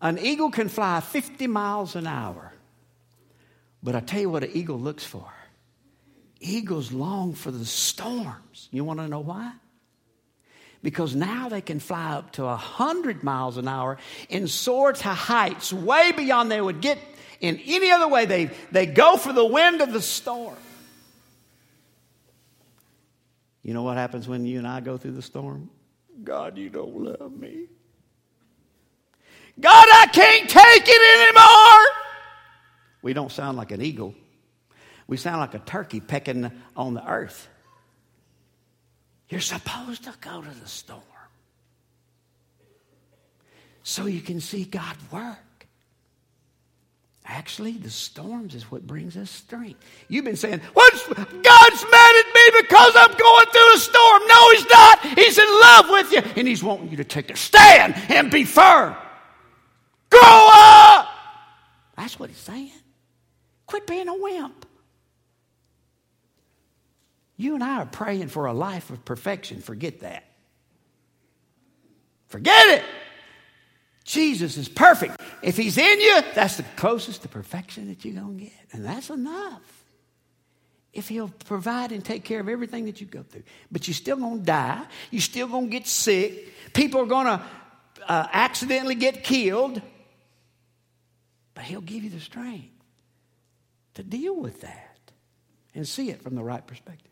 An 0.00 0.18
eagle 0.18 0.50
can 0.50 0.68
fly 0.68 1.00
50 1.00 1.46
miles 1.46 1.96
an 1.96 2.06
hour. 2.06 2.52
But 3.82 3.94
I 3.94 4.00
tell 4.00 4.20
you 4.20 4.30
what 4.30 4.44
an 4.44 4.50
eagle 4.52 4.78
looks 4.78 5.04
for. 5.04 5.30
Eagles 6.40 6.92
long 6.92 7.34
for 7.34 7.50
the 7.50 7.64
storms. 7.64 8.68
You 8.70 8.84
want 8.84 9.00
to 9.00 9.08
know 9.08 9.20
why? 9.20 9.52
Because 10.82 11.14
now 11.14 11.48
they 11.48 11.62
can 11.62 11.80
fly 11.80 12.12
up 12.12 12.32
to 12.32 12.44
100 12.44 13.22
miles 13.22 13.56
an 13.56 13.68
hour 13.68 13.96
and 14.28 14.50
soar 14.50 14.92
to 14.92 15.08
heights 15.08 15.72
way 15.72 16.12
beyond 16.12 16.50
they 16.50 16.60
would 16.60 16.82
get 16.82 16.98
in 17.40 17.58
any 17.64 17.90
other 17.90 18.08
way. 18.08 18.26
They, 18.26 18.50
they 18.72 18.84
go 18.84 19.16
for 19.16 19.32
the 19.32 19.44
wind 19.44 19.80
of 19.80 19.92
the 19.92 20.02
storm. 20.02 20.56
You 23.62 23.72
know 23.72 23.82
what 23.82 23.96
happens 23.96 24.28
when 24.28 24.44
you 24.44 24.58
and 24.58 24.68
I 24.68 24.80
go 24.80 24.98
through 24.98 25.12
the 25.12 25.22
storm? 25.22 25.70
God, 26.24 26.56
you 26.58 26.70
don't 26.70 26.96
love 26.96 27.32
me. 27.32 27.66
God, 29.60 29.86
I 29.92 30.06
can't 30.12 30.48
take 30.48 30.84
it 30.86 31.20
anymore. 31.20 31.86
We 33.02 33.12
don't 33.12 33.30
sound 33.30 33.56
like 33.56 33.70
an 33.70 33.82
eagle. 33.82 34.14
We 35.06 35.16
sound 35.16 35.40
like 35.40 35.54
a 35.54 35.58
turkey 35.58 36.00
pecking 36.00 36.50
on 36.76 36.94
the 36.94 37.06
earth. 37.06 37.48
You're 39.28 39.40
supposed 39.40 40.04
to 40.04 40.14
go 40.20 40.42
to 40.42 40.60
the 40.60 40.66
storm 40.66 41.02
so 43.82 44.06
you 44.06 44.20
can 44.20 44.40
see 44.40 44.64
God 44.64 44.96
work. 45.12 45.43
Actually, 47.26 47.72
the 47.72 47.90
storms 47.90 48.54
is 48.54 48.70
what 48.70 48.86
brings 48.86 49.16
us 49.16 49.30
strength. 49.30 49.82
You've 50.08 50.26
been 50.26 50.36
saying, 50.36 50.60
What's 50.74 51.06
God's 51.08 51.84
mad 51.90 52.16
at 52.16 52.34
me 52.34 52.60
because 52.60 52.92
I'm 52.96 53.16
going 53.16 53.46
through 53.46 53.74
a 53.74 53.78
storm. 53.78 54.22
No, 54.28 54.50
He's 54.50 54.66
not. 54.68 55.06
He's 55.18 55.38
in 55.38 55.48
love 55.48 55.86
with 55.88 56.12
you, 56.12 56.18
and 56.36 56.46
He's 56.46 56.62
wanting 56.62 56.90
you 56.90 56.98
to 56.98 57.04
take 57.04 57.30
a 57.30 57.36
stand 57.36 57.94
and 58.10 58.30
be 58.30 58.44
firm. 58.44 58.94
Grow 60.10 60.20
up! 60.52 61.08
That's 61.96 62.18
what 62.18 62.28
He's 62.28 62.38
saying. 62.38 62.70
Quit 63.66 63.86
being 63.86 64.08
a 64.08 64.14
wimp. 64.14 64.66
You 67.36 67.54
and 67.54 67.64
I 67.64 67.78
are 67.78 67.86
praying 67.86 68.28
for 68.28 68.46
a 68.46 68.52
life 68.52 68.90
of 68.90 69.04
perfection. 69.04 69.60
Forget 69.60 70.00
that. 70.00 70.24
Forget 72.28 72.68
it. 72.68 72.84
Jesus 74.04 74.58
is 74.58 74.68
perfect. 74.68 75.20
If 75.42 75.56
he's 75.56 75.78
in 75.78 76.00
you, 76.00 76.20
that's 76.34 76.58
the 76.58 76.62
closest 76.76 77.22
to 77.22 77.28
perfection 77.28 77.88
that 77.88 78.04
you're 78.04 78.14
going 78.14 78.38
to 78.38 78.44
get. 78.44 78.52
And 78.72 78.84
that's 78.84 79.10
enough. 79.10 79.62
If 80.92 81.08
he'll 81.08 81.32
provide 81.46 81.90
and 81.90 82.04
take 82.04 82.22
care 82.22 82.38
of 82.38 82.48
everything 82.48 82.84
that 82.84 83.00
you 83.00 83.06
go 83.06 83.22
through. 83.22 83.42
But 83.72 83.88
you're 83.88 83.94
still 83.94 84.16
going 84.16 84.40
to 84.40 84.44
die. 84.44 84.84
You're 85.10 85.22
still 85.22 85.48
going 85.48 85.64
to 85.64 85.70
get 85.70 85.88
sick. 85.88 86.52
People 86.74 87.00
are 87.00 87.06
going 87.06 87.26
to 87.26 87.42
uh, 88.06 88.28
accidentally 88.32 88.94
get 88.94 89.24
killed. 89.24 89.80
But 91.54 91.64
he'll 91.64 91.80
give 91.80 92.04
you 92.04 92.10
the 92.10 92.20
strength 92.20 92.68
to 93.94 94.02
deal 94.02 94.36
with 94.36 94.60
that 94.60 94.98
and 95.74 95.88
see 95.88 96.10
it 96.10 96.22
from 96.22 96.34
the 96.34 96.42
right 96.42 96.64
perspective. 96.64 97.10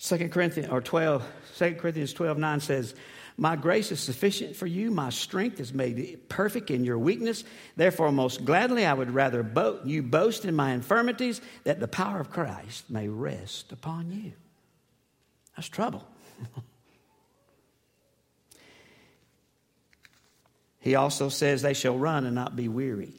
2 0.00 0.28
Corinthians 0.28 0.70
or 0.70 0.80
12, 0.80 1.26
2 1.58 1.74
Corinthians 1.74 2.12
12, 2.12 2.38
9 2.38 2.60
says, 2.60 2.94
my 3.40 3.56
grace 3.56 3.90
is 3.90 3.98
sufficient 4.00 4.54
for 4.54 4.66
you. 4.66 4.90
My 4.90 5.08
strength 5.08 5.60
is 5.60 5.72
made 5.72 6.28
perfect 6.28 6.70
in 6.70 6.84
your 6.84 6.98
weakness. 6.98 7.42
Therefore, 7.74 8.12
most 8.12 8.44
gladly, 8.44 8.84
I 8.84 8.92
would 8.92 9.12
rather 9.12 9.42
bo- 9.42 9.80
you 9.82 10.02
boast 10.02 10.44
in 10.44 10.54
my 10.54 10.72
infirmities 10.72 11.40
that 11.64 11.80
the 11.80 11.88
power 11.88 12.20
of 12.20 12.28
Christ 12.28 12.90
may 12.90 13.08
rest 13.08 13.72
upon 13.72 14.10
you. 14.10 14.32
That's 15.56 15.70
trouble. 15.70 16.06
he 20.80 20.94
also 20.94 21.30
says, 21.30 21.62
They 21.62 21.72
shall 21.72 21.96
run 21.96 22.26
and 22.26 22.34
not 22.34 22.56
be 22.56 22.68
weary. 22.68 23.14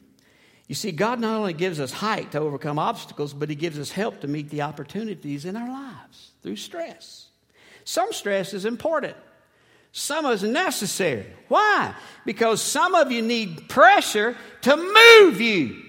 You 0.68 0.76
see, 0.76 0.92
God 0.92 1.18
not 1.18 1.34
only 1.34 1.52
gives 1.52 1.80
us 1.80 1.90
height 1.90 2.30
to 2.30 2.38
overcome 2.38 2.78
obstacles, 2.78 3.34
but 3.34 3.50
He 3.50 3.56
gives 3.56 3.76
us 3.76 3.90
help 3.90 4.20
to 4.20 4.28
meet 4.28 4.50
the 4.50 4.62
opportunities 4.62 5.46
in 5.46 5.56
our 5.56 5.68
lives 5.68 6.30
through 6.44 6.54
stress. 6.54 7.26
Some 7.82 8.12
stress 8.12 8.54
is 8.54 8.64
important. 8.64 9.16
Some 9.92 10.24
is 10.26 10.42
necessary. 10.42 11.26
Why? 11.48 11.94
Because 12.24 12.62
some 12.62 12.94
of 12.94 13.12
you 13.12 13.20
need 13.20 13.68
pressure 13.68 14.36
to 14.62 14.76
move 14.76 15.40
you. 15.40 15.82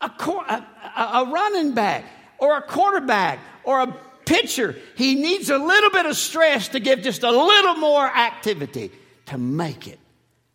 A, 0.00 0.06
a, 0.06 0.66
a 0.96 1.30
running 1.30 1.72
back 1.72 2.04
or 2.38 2.56
a 2.56 2.62
quarterback 2.62 3.40
or 3.64 3.80
a 3.80 3.96
pitcher, 4.24 4.76
he 4.96 5.16
needs 5.16 5.50
a 5.50 5.58
little 5.58 5.90
bit 5.90 6.06
of 6.06 6.16
stress 6.16 6.68
to 6.68 6.80
give 6.80 7.02
just 7.02 7.22
a 7.24 7.30
little 7.30 7.74
more 7.74 8.04
activity 8.04 8.90
to 9.26 9.38
make 9.38 9.88
it 9.88 9.98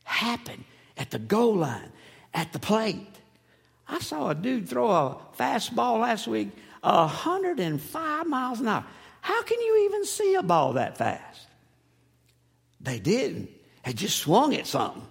happen 0.04 0.64
at 0.98 1.12
the 1.12 1.20
goal 1.20 1.56
line, 1.56 1.92
at 2.34 2.54
the 2.54 2.60
plate. 2.60 3.08
I 3.88 4.00
saw 4.00 4.30
a 4.30 4.36
dude 4.36 4.68
throw 4.68 4.90
a 4.90 5.18
fastball 5.38 6.00
last 6.02 6.28
week 6.28 6.50
105 6.82 8.28
miles 8.28 8.60
an 8.60 8.68
hour. 8.68 8.86
How 9.28 9.44
can 9.44 9.60
you 9.60 9.90
even 9.90 10.06
see 10.06 10.36
a 10.36 10.42
ball 10.42 10.72
that 10.74 10.98
fast? 10.98 11.48
They 12.80 12.98
didn't. 12.98 13.50
They 13.84 13.92
just 13.92 14.20
swung 14.20 14.56
at 14.56 14.66
something. 14.66 15.06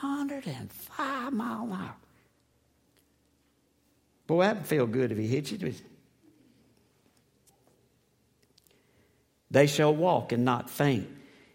105 0.00 1.32
mile 1.32 1.62
an 1.62 1.72
hour. 1.72 1.94
Boy, 4.26 4.42
that 4.42 4.56
would 4.56 4.66
feel 4.66 4.88
good 4.88 5.12
if 5.12 5.18
he 5.18 5.28
hit 5.28 5.52
you. 5.52 5.72
They 9.52 9.68
shall 9.68 9.94
walk 9.94 10.32
and 10.32 10.44
not 10.44 10.68
faint. 10.68 11.08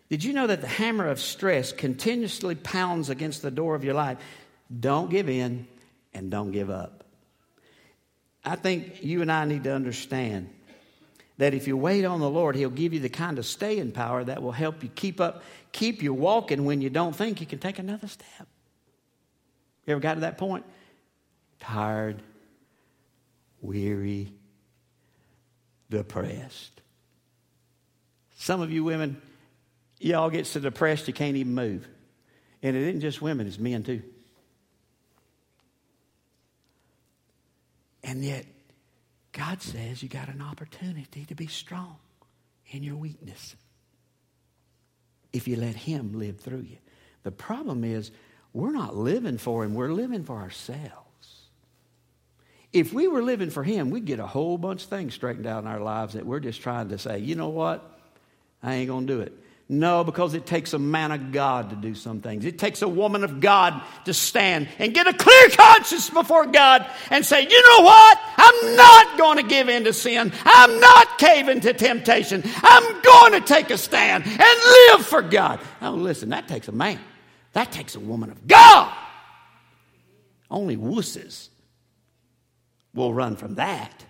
Did 0.09 0.23
you 0.23 0.31
know 0.31 0.47
that 0.47 0.61
the 0.61 0.67
hammer 0.67 1.09
of 1.09 1.19
stress 1.19 1.73
continuously 1.73 2.55
pounds 2.55 3.09
against 3.09 3.41
the 3.41 3.51
door 3.51 3.75
of 3.75 3.83
your 3.83 3.93
life? 3.93 4.19
Don't 4.79 5.09
give 5.09 5.27
in 5.27 5.67
and 6.13 6.31
don't 6.31 6.51
give 6.51 6.69
up. 6.69 7.02
I 8.45 8.55
think 8.55 9.03
you 9.03 9.21
and 9.21 9.31
I 9.31 9.45
need 9.45 9.63
to 9.63 9.73
understand 9.73 10.49
that 11.37 11.53
if 11.53 11.67
you 11.67 11.75
wait 11.77 12.05
on 12.05 12.19
the 12.19 12.29
Lord, 12.29 12.55
He'll 12.55 12.69
give 12.69 12.93
you 12.93 12.99
the 12.99 13.09
kind 13.09 13.39
of 13.39 13.45
staying 13.45 13.91
power 13.91 14.23
that 14.23 14.41
will 14.41 14.51
help 14.51 14.83
you 14.83 14.89
keep 14.89 15.19
up, 15.19 15.43
keep 15.71 16.03
you 16.03 16.13
walking 16.13 16.65
when 16.65 16.81
you 16.81 16.89
don't 16.89 17.15
think 17.15 17.41
you 17.41 17.47
can 17.47 17.59
take 17.59 17.79
another 17.79 18.07
step. 18.07 18.47
You 19.85 19.93
ever 19.93 20.01
got 20.01 20.15
to 20.15 20.21
that 20.21 20.37
point? 20.37 20.65
Tired, 21.59 22.21
weary, 23.61 24.31
depressed. 25.89 26.81
Some 28.37 28.61
of 28.61 28.71
you 28.71 28.83
women, 28.83 29.21
y'all 29.99 30.29
get 30.29 30.45
so 30.47 30.59
depressed 30.59 31.07
you 31.07 31.13
can't 31.13 31.37
even 31.37 31.55
move. 31.55 31.87
And 32.61 32.75
it 32.75 32.81
isn't 32.83 33.01
just 33.01 33.21
women, 33.21 33.47
it's 33.47 33.59
men 33.59 33.83
too. 33.83 34.03
And 38.03 38.23
yet, 38.23 38.45
God 39.31 39.61
says 39.61 40.03
you 40.03 40.09
got 40.09 40.27
an 40.27 40.41
opportunity 40.41 41.25
to 41.25 41.35
be 41.35 41.47
strong 41.47 41.97
in 42.67 42.83
your 42.83 42.95
weakness 42.95 43.55
if 45.31 45.47
you 45.47 45.55
let 45.55 45.75
Him 45.75 46.13
live 46.13 46.39
through 46.39 46.61
you. 46.61 46.77
The 47.23 47.31
problem 47.31 47.83
is, 47.83 48.11
we're 48.51 48.71
not 48.71 48.95
living 48.95 49.37
for 49.37 49.63
Him, 49.63 49.73
we're 49.73 49.91
living 49.91 50.23
for 50.23 50.37
ourselves. 50.37 50.89
If 52.71 52.91
we 52.91 53.07
were 53.07 53.23
living 53.23 53.49
for 53.49 53.63
Him, 53.63 53.89
we'd 53.89 54.05
get 54.05 54.19
a 54.19 54.27
whole 54.27 54.57
bunch 54.57 54.83
of 54.83 54.89
things 54.89 55.13
straightened 55.13 55.47
out 55.47 55.63
in 55.63 55.67
our 55.67 55.79
lives 55.79 56.13
that 56.13 56.25
we're 56.25 56.39
just 56.39 56.61
trying 56.61 56.89
to 56.89 56.97
say, 56.97 57.19
you 57.19 57.35
know 57.35 57.49
what? 57.49 57.99
I 58.61 58.75
ain't 58.75 58.87
going 58.87 59.07
to 59.07 59.13
do 59.13 59.21
it. 59.21 59.33
No, 59.79 60.03
because 60.03 60.35
it 60.35 60.45
takes 60.45 60.73
a 60.73 60.79
man 60.79 61.11
of 61.11 61.31
God 61.31 61.71
to 61.71 61.75
do 61.75 61.95
some 61.95 62.21
things. 62.21 62.45
It 62.45 62.59
takes 62.59 62.83
a 62.83 62.87
woman 62.87 63.23
of 63.23 63.39
God 63.39 63.81
to 64.05 64.13
stand 64.13 64.67
and 64.77 64.93
get 64.93 65.07
a 65.07 65.13
clear 65.13 65.49
conscience 65.49 66.11
before 66.11 66.45
God 66.45 66.85
and 67.09 67.25
say, 67.25 67.41
you 67.41 67.63
know 67.63 67.83
what? 67.83 68.19
I'm 68.37 68.75
not 68.75 69.17
going 69.17 69.37
to 69.37 69.43
give 69.43 69.69
in 69.69 69.85
to 69.85 69.93
sin. 69.93 70.31
I'm 70.45 70.79
not 70.79 71.17
caving 71.17 71.61
to 71.61 71.73
temptation. 71.73 72.43
I'm 72.45 73.01
going 73.01 73.31
to 73.31 73.41
take 73.41 73.71
a 73.71 73.77
stand 73.79 74.25
and 74.25 74.39
live 74.91 75.07
for 75.07 75.23
God. 75.23 75.59
Oh, 75.81 75.91
listen, 75.91 76.29
that 76.29 76.47
takes 76.47 76.67
a 76.67 76.71
man. 76.71 76.99
That 77.53 77.71
takes 77.71 77.95
a 77.95 77.99
woman 77.99 78.29
of 78.29 78.45
God. 78.45 78.95
Only 80.51 80.77
wusses 80.77 81.49
will 82.93 83.11
run 83.11 83.37
from 83.37 83.55
that. 83.55 84.05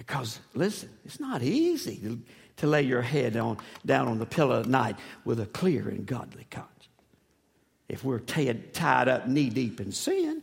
Because, 0.00 0.40
listen, 0.54 0.88
it's 1.04 1.20
not 1.20 1.42
easy 1.42 1.96
to 1.98 2.18
to 2.60 2.66
lay 2.66 2.82
your 2.82 3.02
head 3.02 3.36
on, 3.36 3.56
down 3.86 4.06
on 4.06 4.18
the 4.18 4.26
pillow 4.26 4.60
at 4.60 4.66
night 4.66 4.96
with 5.24 5.40
a 5.40 5.46
clear 5.46 5.88
and 5.88 6.06
godly 6.06 6.46
conscience. 6.50 6.88
If 7.88 8.04
we're 8.04 8.18
t- 8.18 8.52
tied 8.52 9.08
up 9.08 9.26
knee 9.26 9.48
deep 9.48 9.80
in 9.80 9.92
sin, 9.92 10.42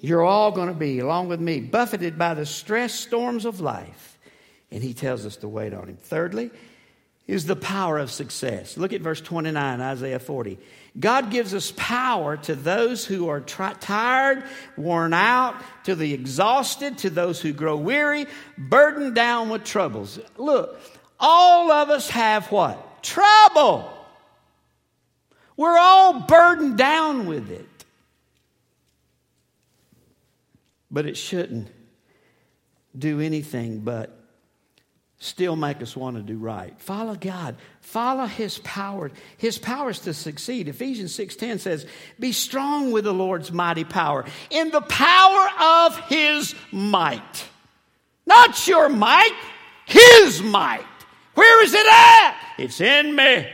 you're 0.00 0.24
all 0.24 0.50
going 0.50 0.68
to 0.68 0.74
be, 0.74 0.98
along 0.98 1.28
with 1.28 1.40
me, 1.40 1.60
buffeted 1.60 2.18
by 2.18 2.32
the 2.32 2.46
stress 2.46 2.94
storms 2.94 3.44
of 3.44 3.60
life. 3.60 4.18
And 4.70 4.82
he 4.82 4.94
tells 4.94 5.26
us 5.26 5.36
to 5.38 5.48
wait 5.48 5.74
on 5.74 5.88
him. 5.88 5.96
Thirdly, 5.96 6.50
is 7.26 7.44
the 7.44 7.56
power 7.56 7.98
of 7.98 8.10
success. 8.10 8.76
Look 8.76 8.92
at 8.92 9.02
verse 9.02 9.20
29, 9.20 9.80
Isaiah 9.80 10.18
40. 10.18 10.58
God 10.98 11.30
gives 11.30 11.54
us 11.54 11.72
power 11.76 12.36
to 12.36 12.54
those 12.54 13.04
who 13.04 13.28
are 13.28 13.40
tri- 13.40 13.74
tired, 13.74 14.44
worn 14.76 15.12
out, 15.12 15.56
to 15.84 15.96
the 15.96 16.14
exhausted, 16.14 16.98
to 16.98 17.10
those 17.10 17.40
who 17.40 17.52
grow 17.52 17.76
weary, 17.76 18.26
burdened 18.56 19.14
down 19.14 19.48
with 19.48 19.64
troubles. 19.64 20.20
Look, 20.36 20.80
all 21.18 21.72
of 21.72 21.90
us 21.90 22.08
have 22.10 22.50
what? 22.52 23.02
Trouble. 23.02 23.90
We're 25.56 25.78
all 25.78 26.20
burdened 26.20 26.78
down 26.78 27.26
with 27.26 27.50
it. 27.50 27.66
But 30.90 31.06
it 31.06 31.16
shouldn't 31.16 31.68
do 32.96 33.20
anything 33.20 33.80
but 33.80 34.16
still 35.24 35.56
make 35.56 35.80
us 35.80 35.96
want 35.96 36.16
to 36.16 36.22
do 36.22 36.36
right. 36.36 36.78
Follow 36.80 37.14
God. 37.14 37.56
Follow 37.80 38.26
his 38.26 38.58
power. 38.58 39.10
His 39.38 39.58
power 39.58 39.90
is 39.90 40.00
to 40.00 40.14
succeed. 40.14 40.68
Ephesians 40.68 41.14
6:10 41.14 41.58
says, 41.58 41.86
"Be 42.20 42.32
strong 42.32 42.92
with 42.92 43.04
the 43.04 43.14
Lord's 43.14 43.50
mighty 43.50 43.84
power, 43.84 44.24
in 44.50 44.70
the 44.70 44.82
power 44.82 45.50
of 45.58 45.98
his 46.08 46.54
might." 46.70 47.44
Not 48.26 48.66
your 48.66 48.88
might, 48.88 49.36
his 49.86 50.42
might. 50.42 50.86
Where 51.34 51.62
is 51.62 51.74
it 51.74 51.86
at? 51.86 52.36
It's 52.58 52.80
in 52.80 53.14
me. 53.14 53.48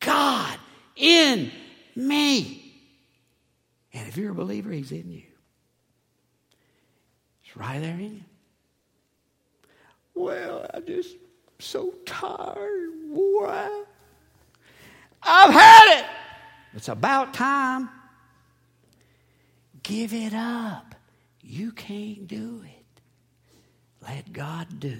God 0.00 0.58
in 0.96 1.50
me. 1.96 2.56
And 3.92 4.08
if 4.08 4.16
you're 4.16 4.32
a 4.32 4.34
believer, 4.34 4.70
he's 4.70 4.92
in 4.92 5.10
you. 5.10 5.22
It's 7.44 7.56
right 7.56 7.80
there 7.80 7.94
in 7.94 8.16
you. 8.16 8.24
Well, 10.20 10.66
I'm 10.74 10.84
just 10.84 11.16
so 11.58 11.94
tired, 12.04 12.90
wore 13.06 13.48
out. 13.48 13.86
I've 15.22 15.50
had 15.50 15.98
it. 15.98 16.06
It's 16.74 16.88
about 16.88 17.32
time. 17.32 17.88
Give 19.82 20.12
it 20.12 20.34
up. 20.34 20.94
You 21.40 21.72
can't 21.72 22.28
do 22.28 22.62
it. 22.66 23.00
Let 24.02 24.30
God 24.30 24.78
do 24.78 24.98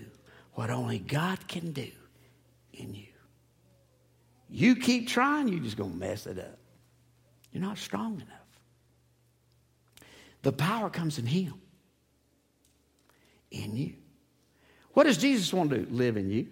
what 0.54 0.70
only 0.70 0.98
God 0.98 1.46
can 1.46 1.72
do 1.72 1.90
in 2.72 2.94
you. 2.94 3.12
You 4.48 4.74
keep 4.74 5.06
trying, 5.06 5.48
you're 5.48 5.62
just 5.62 5.76
going 5.76 5.92
to 5.92 5.98
mess 5.98 6.26
it 6.26 6.38
up. 6.38 6.58
You're 7.52 7.62
not 7.62 7.76
strong 7.76 8.14
enough. 8.14 8.48
The 10.40 10.52
power 10.52 10.88
comes 10.88 11.18
in 11.18 11.26
Him, 11.26 11.60
in 13.50 13.76
you. 13.76 13.99
What 15.00 15.06
does 15.06 15.16
Jesus 15.16 15.50
want 15.50 15.70
to 15.70 15.78
do? 15.78 15.94
live 15.94 16.18
in 16.18 16.28
you? 16.28 16.46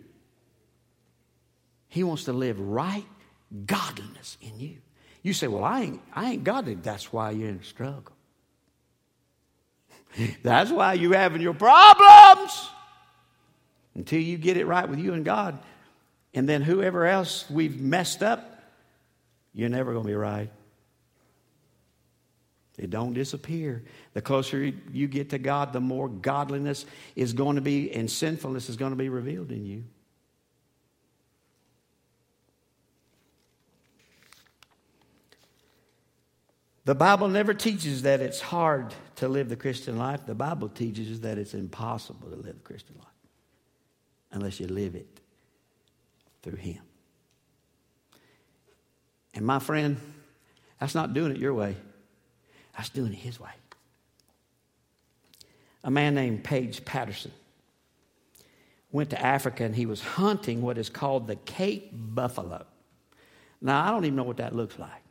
He 1.89 2.03
wants 2.03 2.25
to 2.25 2.33
live 2.33 2.59
right 2.59 3.05
godliness 3.67 4.39
in 4.41 4.59
you. 4.59 4.79
You 5.23 5.35
say, 5.35 5.49
Well, 5.49 5.65
I 5.65 5.83
ain't, 5.83 6.01
I 6.15 6.31
ain't 6.31 6.45
godly. 6.45 6.73
That's 6.73 7.13
why 7.13 7.33
you're 7.33 7.51
in 7.51 7.57
a 7.57 7.63
struggle. 7.63 8.17
That's 10.43 10.71
why 10.71 10.95
you're 10.95 11.15
having 11.15 11.43
your 11.43 11.53
problems. 11.53 12.71
Until 13.95 14.21
you 14.23 14.39
get 14.39 14.57
it 14.57 14.67
right 14.67 14.89
with 14.89 14.99
you 14.99 15.13
and 15.13 15.27
God. 15.27 15.59
And 16.33 16.49
then 16.49 16.63
whoever 16.63 17.05
else 17.05 17.45
we've 17.51 17.79
messed 17.79 18.23
up, 18.23 18.63
you're 19.53 19.69
never 19.69 19.93
going 19.93 20.05
to 20.05 20.09
be 20.09 20.15
right. 20.15 20.49
It 22.79 22.91
don't 22.91 23.13
disappear. 23.13 23.85
The 24.15 24.23
closer 24.23 24.73
you 24.93 25.09
get 25.09 25.31
to 25.31 25.39
God, 25.39 25.73
the 25.73 25.81
more 25.81 26.09
godliness 26.09 26.87
is 27.17 27.33
going 27.33 27.57
to 27.57 27.63
be 27.63 27.93
and 27.93 28.11
sinfulness 28.11 28.69
is 28.69 28.77
going 28.77 28.93
to 28.93 28.97
be 28.97 29.09
revealed 29.09 29.51
in 29.51 29.67
you. 29.67 29.85
The 36.85 36.95
Bible 36.95 37.29
never 37.29 37.53
teaches 37.53 38.03
that 38.03 38.21
it's 38.21 38.41
hard 38.41 38.95
to 39.17 39.29
live 39.29 39.51
the 39.51 39.57
Christian 39.57 39.99
life. 39.99 40.25
The 40.25 40.35
Bible 40.35 40.71
teaches 40.71 41.21
that 41.21 41.37
it's 41.37 41.53
impossible 41.53 42.31
to 42.31 42.37
live 42.37 42.55
the 42.55 42.65
Christian 42.65 42.97
life. 42.99 43.09
unless 44.33 44.61
you 44.61 44.67
live 44.67 44.95
it 44.95 45.21
through 46.43 46.57
Him. 46.57 46.81
And 49.35 49.45
my 49.45 49.59
friend, 49.59 49.99
that's 50.81 50.95
not 50.95 51.15
doing 51.15 51.33
it 51.33 51.39
your 51.39 51.55
way, 51.55 51.77
that's 52.79 52.91
doing 52.91 53.13
it 53.13 53.17
His 53.17 53.41
way. 53.41 53.51
A 55.83 55.91
man 55.91 56.15
named 56.15 56.45
Paige 56.45 56.85
Patterson 56.85 57.33
went 58.93 59.11
to 59.11 59.21
Africa 59.21 59.65
and 59.65 59.75
he 59.75 59.85
was 59.85 60.01
hunting 60.01 60.63
what 60.63 60.79
is 60.79 60.89
called 60.89 61.27
the 61.27 61.37
Cape 61.37 61.91
buffalo. 61.93 62.65
Now, 63.61 63.85
I 63.85 63.91
don't 63.91 64.05
even 64.05 64.15
know 64.15 64.23
what 64.23 64.37
that 64.37 64.55
looks 64.55 64.79
like. 64.79 65.03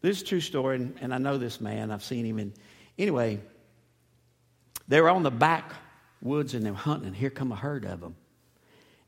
This 0.00 0.18
is 0.18 0.22
a 0.22 0.26
true 0.26 0.40
story, 0.40 0.76
and, 0.76 0.96
and 1.00 1.12
I 1.12 1.18
know 1.18 1.38
this 1.38 1.60
man. 1.60 1.90
I've 1.90 2.04
seen 2.04 2.24
him. 2.24 2.38
And 2.38 2.52
anyway, 2.98 3.40
they 4.86 5.00
were 5.00 5.10
on 5.10 5.24
the 5.24 5.30
backwoods 5.32 6.54
and 6.54 6.64
they 6.64 6.70
were 6.70 6.76
hunting, 6.76 7.08
and 7.08 7.16
here 7.16 7.30
come 7.30 7.50
a 7.50 7.56
herd 7.56 7.84
of 7.84 8.00
them. 8.00 8.14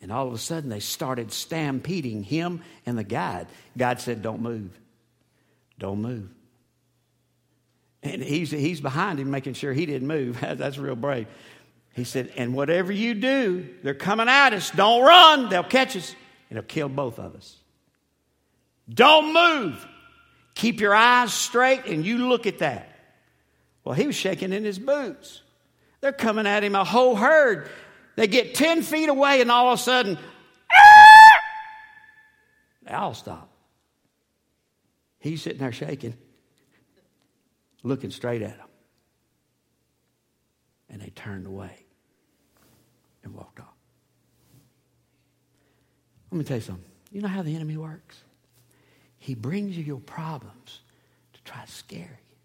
And 0.00 0.10
all 0.10 0.26
of 0.26 0.34
a 0.34 0.38
sudden, 0.38 0.68
they 0.68 0.80
started 0.80 1.32
stampeding 1.32 2.24
him 2.24 2.62
and 2.86 2.98
the 2.98 3.04
guide. 3.04 3.46
God 3.76 4.00
said, 4.00 4.22
Don't 4.22 4.40
move. 4.42 4.76
Don't 5.78 6.02
move. 6.02 6.28
And 8.02 8.22
he's, 8.22 8.50
he's 8.50 8.80
behind 8.80 9.18
him, 9.18 9.30
making 9.30 9.54
sure 9.54 9.72
he 9.72 9.86
didn't 9.86 10.08
move. 10.08 10.38
That's 10.40 10.78
real 10.78 10.96
brave. 10.96 11.26
He 11.94 12.04
said, 12.04 12.32
And 12.36 12.54
whatever 12.54 12.92
you 12.92 13.14
do, 13.14 13.68
they're 13.82 13.94
coming 13.94 14.28
at 14.28 14.52
us. 14.52 14.70
Don't 14.70 15.02
run. 15.02 15.48
They'll 15.48 15.64
catch 15.64 15.96
us. 15.96 16.14
And 16.50 16.58
it'll 16.58 16.68
kill 16.68 16.88
both 16.88 17.18
of 17.18 17.34
us. 17.34 17.56
Don't 18.88 19.32
move. 19.32 19.86
Keep 20.54 20.80
your 20.80 20.94
eyes 20.94 21.32
straight 21.32 21.86
and 21.86 22.04
you 22.04 22.28
look 22.28 22.46
at 22.46 22.60
that. 22.60 22.88
Well, 23.84 23.94
he 23.94 24.06
was 24.06 24.16
shaking 24.16 24.52
in 24.52 24.64
his 24.64 24.78
boots. 24.78 25.42
They're 26.00 26.12
coming 26.12 26.46
at 26.46 26.64
him, 26.64 26.74
a 26.74 26.84
whole 26.84 27.14
herd. 27.14 27.68
They 28.16 28.26
get 28.26 28.54
10 28.54 28.82
feet 28.82 29.08
away, 29.08 29.40
and 29.40 29.50
all 29.50 29.72
of 29.72 29.78
a 29.78 29.82
sudden, 29.82 30.18
ah! 30.72 31.40
they 32.82 32.94
all 32.94 33.14
stop. 33.14 33.50
He's 35.18 35.42
sitting 35.42 35.58
there 35.58 35.72
shaking, 35.72 36.16
looking 37.86 38.10
straight 38.10 38.42
at 38.42 38.56
them. 38.58 38.68
And 40.90 41.00
they 41.00 41.10
turned 41.10 41.46
away 41.46 41.84
and 43.24 43.34
walked 43.34 43.60
off. 43.60 43.66
Let 46.30 46.38
me 46.38 46.44
tell 46.44 46.56
you 46.56 46.62
something. 46.62 46.84
You 47.12 47.22
know 47.22 47.28
how 47.28 47.42
the 47.42 47.54
enemy 47.54 47.76
works? 47.76 48.22
He 49.18 49.34
brings 49.34 49.76
you 49.76 49.84
your 49.84 50.00
problems 50.00 50.80
to 51.32 51.42
try 51.44 51.64
to 51.64 51.70
scare 51.70 52.20
you, 52.30 52.36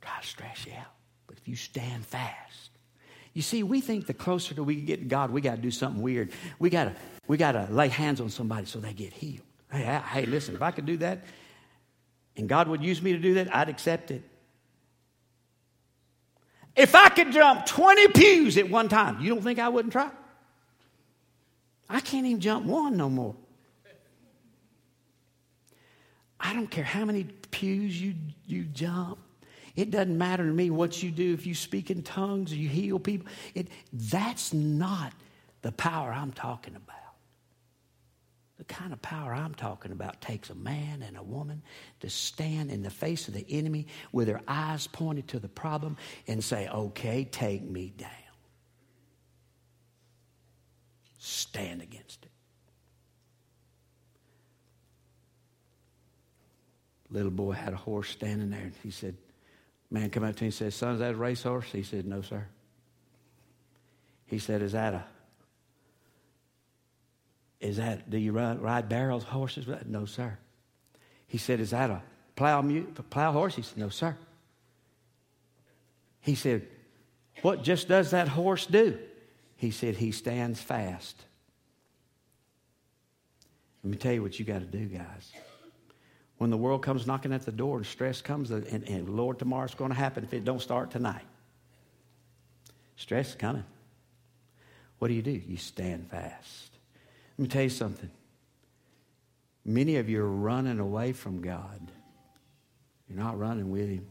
try 0.00 0.20
to 0.20 0.26
stress 0.26 0.66
you 0.66 0.72
out. 0.72 0.92
But 1.26 1.36
if 1.38 1.48
you 1.48 1.56
stand 1.56 2.06
fast, 2.06 2.70
you 3.32 3.42
see, 3.42 3.62
we 3.62 3.80
think 3.80 4.06
the 4.06 4.14
closer 4.14 4.54
we 4.62 4.76
get 4.76 5.00
to 5.00 5.06
God, 5.06 5.30
we 5.30 5.40
got 5.40 5.56
to 5.56 5.60
do 5.60 5.70
something 5.70 6.00
weird. 6.00 6.30
We 6.58 6.70
got 6.70 6.84
to 6.84 6.94
we 7.26 7.36
got 7.36 7.52
to 7.52 7.66
lay 7.70 7.88
hands 7.88 8.20
on 8.20 8.30
somebody 8.30 8.66
so 8.66 8.78
they 8.78 8.92
get 8.92 9.12
healed. 9.12 9.46
Hey, 9.72 9.86
I, 9.86 9.98
hey, 9.98 10.26
listen, 10.26 10.54
if 10.54 10.62
I 10.62 10.70
could 10.70 10.86
do 10.86 10.98
that, 10.98 11.24
and 12.36 12.48
God 12.48 12.68
would 12.68 12.82
use 12.82 13.02
me 13.02 13.12
to 13.12 13.18
do 13.18 13.34
that, 13.34 13.54
I'd 13.54 13.68
accept 13.68 14.10
it. 14.10 14.22
If 16.76 16.94
I 16.94 17.08
could 17.08 17.32
jump 17.32 17.66
20 17.66 18.08
pews 18.08 18.58
at 18.58 18.68
one 18.68 18.88
time, 18.88 19.20
you 19.20 19.32
don't 19.32 19.42
think 19.42 19.58
I 19.58 19.68
wouldn't 19.68 19.92
try? 19.92 20.10
I 21.88 22.00
can't 22.00 22.26
even 22.26 22.40
jump 22.40 22.66
one 22.66 22.96
no 22.96 23.08
more. 23.08 23.36
I 26.40 26.52
don't 26.52 26.70
care 26.70 26.84
how 26.84 27.04
many 27.04 27.24
pews 27.24 28.00
you, 28.00 28.14
you 28.46 28.64
jump. 28.64 29.18
It 29.76 29.90
doesn't 29.90 30.16
matter 30.16 30.44
to 30.44 30.52
me 30.52 30.70
what 30.70 31.02
you 31.02 31.10
do. 31.10 31.32
If 31.32 31.46
you 31.46 31.54
speak 31.54 31.90
in 31.90 32.02
tongues 32.02 32.52
or 32.52 32.56
you 32.56 32.68
heal 32.68 32.98
people, 32.98 33.28
it, 33.54 33.68
that's 33.92 34.52
not 34.52 35.12
the 35.62 35.72
power 35.72 36.12
I'm 36.12 36.32
talking 36.32 36.76
about. 36.76 37.03
The 38.58 38.64
kind 38.64 38.92
of 38.92 39.02
power 39.02 39.34
I'm 39.34 39.54
talking 39.54 39.90
about 39.90 40.20
takes 40.20 40.50
a 40.50 40.54
man 40.54 41.02
and 41.02 41.16
a 41.16 41.22
woman 41.22 41.62
to 42.00 42.08
stand 42.08 42.70
in 42.70 42.82
the 42.82 42.90
face 42.90 43.26
of 43.26 43.34
the 43.34 43.44
enemy 43.48 43.88
with 44.12 44.28
their 44.28 44.42
eyes 44.46 44.86
pointed 44.86 45.26
to 45.28 45.40
the 45.40 45.48
problem 45.48 45.96
and 46.28 46.42
say, 46.42 46.68
okay, 46.68 47.24
take 47.24 47.62
me 47.62 47.92
down. 47.96 48.10
Stand 51.18 51.82
against 51.82 52.24
it. 52.24 52.30
Little 57.10 57.30
boy 57.30 57.52
had 57.52 57.72
a 57.72 57.76
horse 57.76 58.08
standing 58.10 58.50
there, 58.50 58.60
and 58.60 58.74
he 58.82 58.90
said, 58.90 59.16
Man 59.90 60.10
come 60.10 60.24
up 60.24 60.34
to 60.36 60.40
him 60.40 60.46
and 60.46 60.54
said, 60.54 60.72
Son, 60.72 60.94
is 60.94 61.00
that 61.00 61.14
a 61.14 61.16
racehorse? 61.16 61.70
He 61.70 61.84
said, 61.84 62.06
No, 62.06 62.22
sir. 62.22 62.44
He 64.26 64.38
said, 64.38 64.62
Is 64.62 64.72
that 64.72 64.94
a 64.94 65.04
is 67.64 67.78
that, 67.78 68.10
do 68.10 68.18
you 68.18 68.32
ride, 68.32 68.60
ride 68.60 68.88
barrels, 68.90 69.24
horses? 69.24 69.66
No, 69.86 70.04
sir. 70.04 70.36
He 71.26 71.38
said, 71.38 71.60
Is 71.60 71.70
that 71.70 71.90
a 71.90 72.02
plow, 72.36 72.62
plow 73.08 73.32
horse? 73.32 73.56
He 73.56 73.62
said, 73.62 73.78
No, 73.78 73.88
sir. 73.88 74.16
He 76.20 76.34
said, 76.34 76.68
What 77.40 77.64
just 77.64 77.88
does 77.88 78.10
that 78.10 78.28
horse 78.28 78.66
do? 78.66 78.98
He 79.56 79.70
said, 79.70 79.96
He 79.96 80.12
stands 80.12 80.60
fast. 80.60 81.24
Let 83.82 83.90
me 83.90 83.96
tell 83.96 84.12
you 84.12 84.22
what 84.22 84.38
you 84.38 84.44
got 84.44 84.60
to 84.60 84.66
do, 84.66 84.84
guys. 84.84 85.32
When 86.36 86.50
the 86.50 86.56
world 86.58 86.82
comes 86.82 87.06
knocking 87.06 87.32
at 87.32 87.46
the 87.46 87.52
door 87.52 87.78
and 87.78 87.86
stress 87.86 88.20
comes, 88.20 88.50
uh, 88.50 88.60
and, 88.70 88.86
and 88.88 89.08
Lord, 89.08 89.38
tomorrow's 89.38 89.74
going 89.74 89.90
to 89.90 89.96
happen 89.96 90.22
if 90.22 90.34
it 90.34 90.44
don't 90.44 90.60
start 90.60 90.90
tonight. 90.90 91.24
Stress 92.96 93.30
is 93.30 93.34
coming. 93.36 93.64
What 94.98 95.08
do 95.08 95.14
you 95.14 95.22
do? 95.22 95.30
You 95.30 95.56
stand 95.56 96.10
fast. 96.10 96.73
Let 97.36 97.42
me 97.42 97.48
tell 97.48 97.62
you 97.62 97.68
something. 97.68 98.10
Many 99.64 99.96
of 99.96 100.08
you 100.08 100.22
are 100.22 100.30
running 100.30 100.78
away 100.78 101.12
from 101.12 101.40
God. 101.40 101.90
You're 103.08 103.18
not 103.18 103.38
running 103.38 103.70
with 103.70 103.88
Him. 103.88 104.06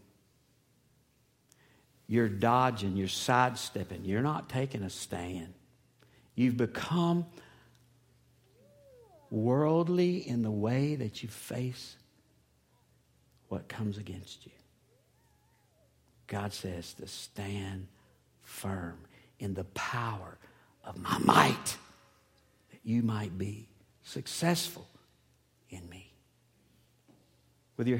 You're 2.07 2.29
dodging, 2.29 2.97
you're 2.97 3.07
sidestepping, 3.07 4.03
you're 4.03 4.21
not 4.21 4.49
taking 4.49 4.83
a 4.83 4.89
stand. 4.89 5.53
You've 6.35 6.57
become 6.57 7.25
worldly 9.29 10.27
in 10.27 10.43
the 10.43 10.51
way 10.51 10.95
that 10.95 11.23
you 11.23 11.29
face 11.29 11.95
what 13.47 13.67
comes 13.67 13.97
against 13.97 14.45
you. 14.45 14.51
God 16.27 16.53
says 16.53 16.93
to 16.95 17.07
stand 17.07 17.87
firm 18.41 18.97
in 19.39 19.53
the 19.53 19.63
power 19.65 20.37
of 20.83 20.97
my 20.97 21.17
might 21.19 21.77
you 22.83 23.01
might 23.01 23.37
be 23.37 23.69
successful 24.03 24.87
in 25.69 25.87
me. 25.89 26.11
With 27.77 27.87
your 27.87 27.97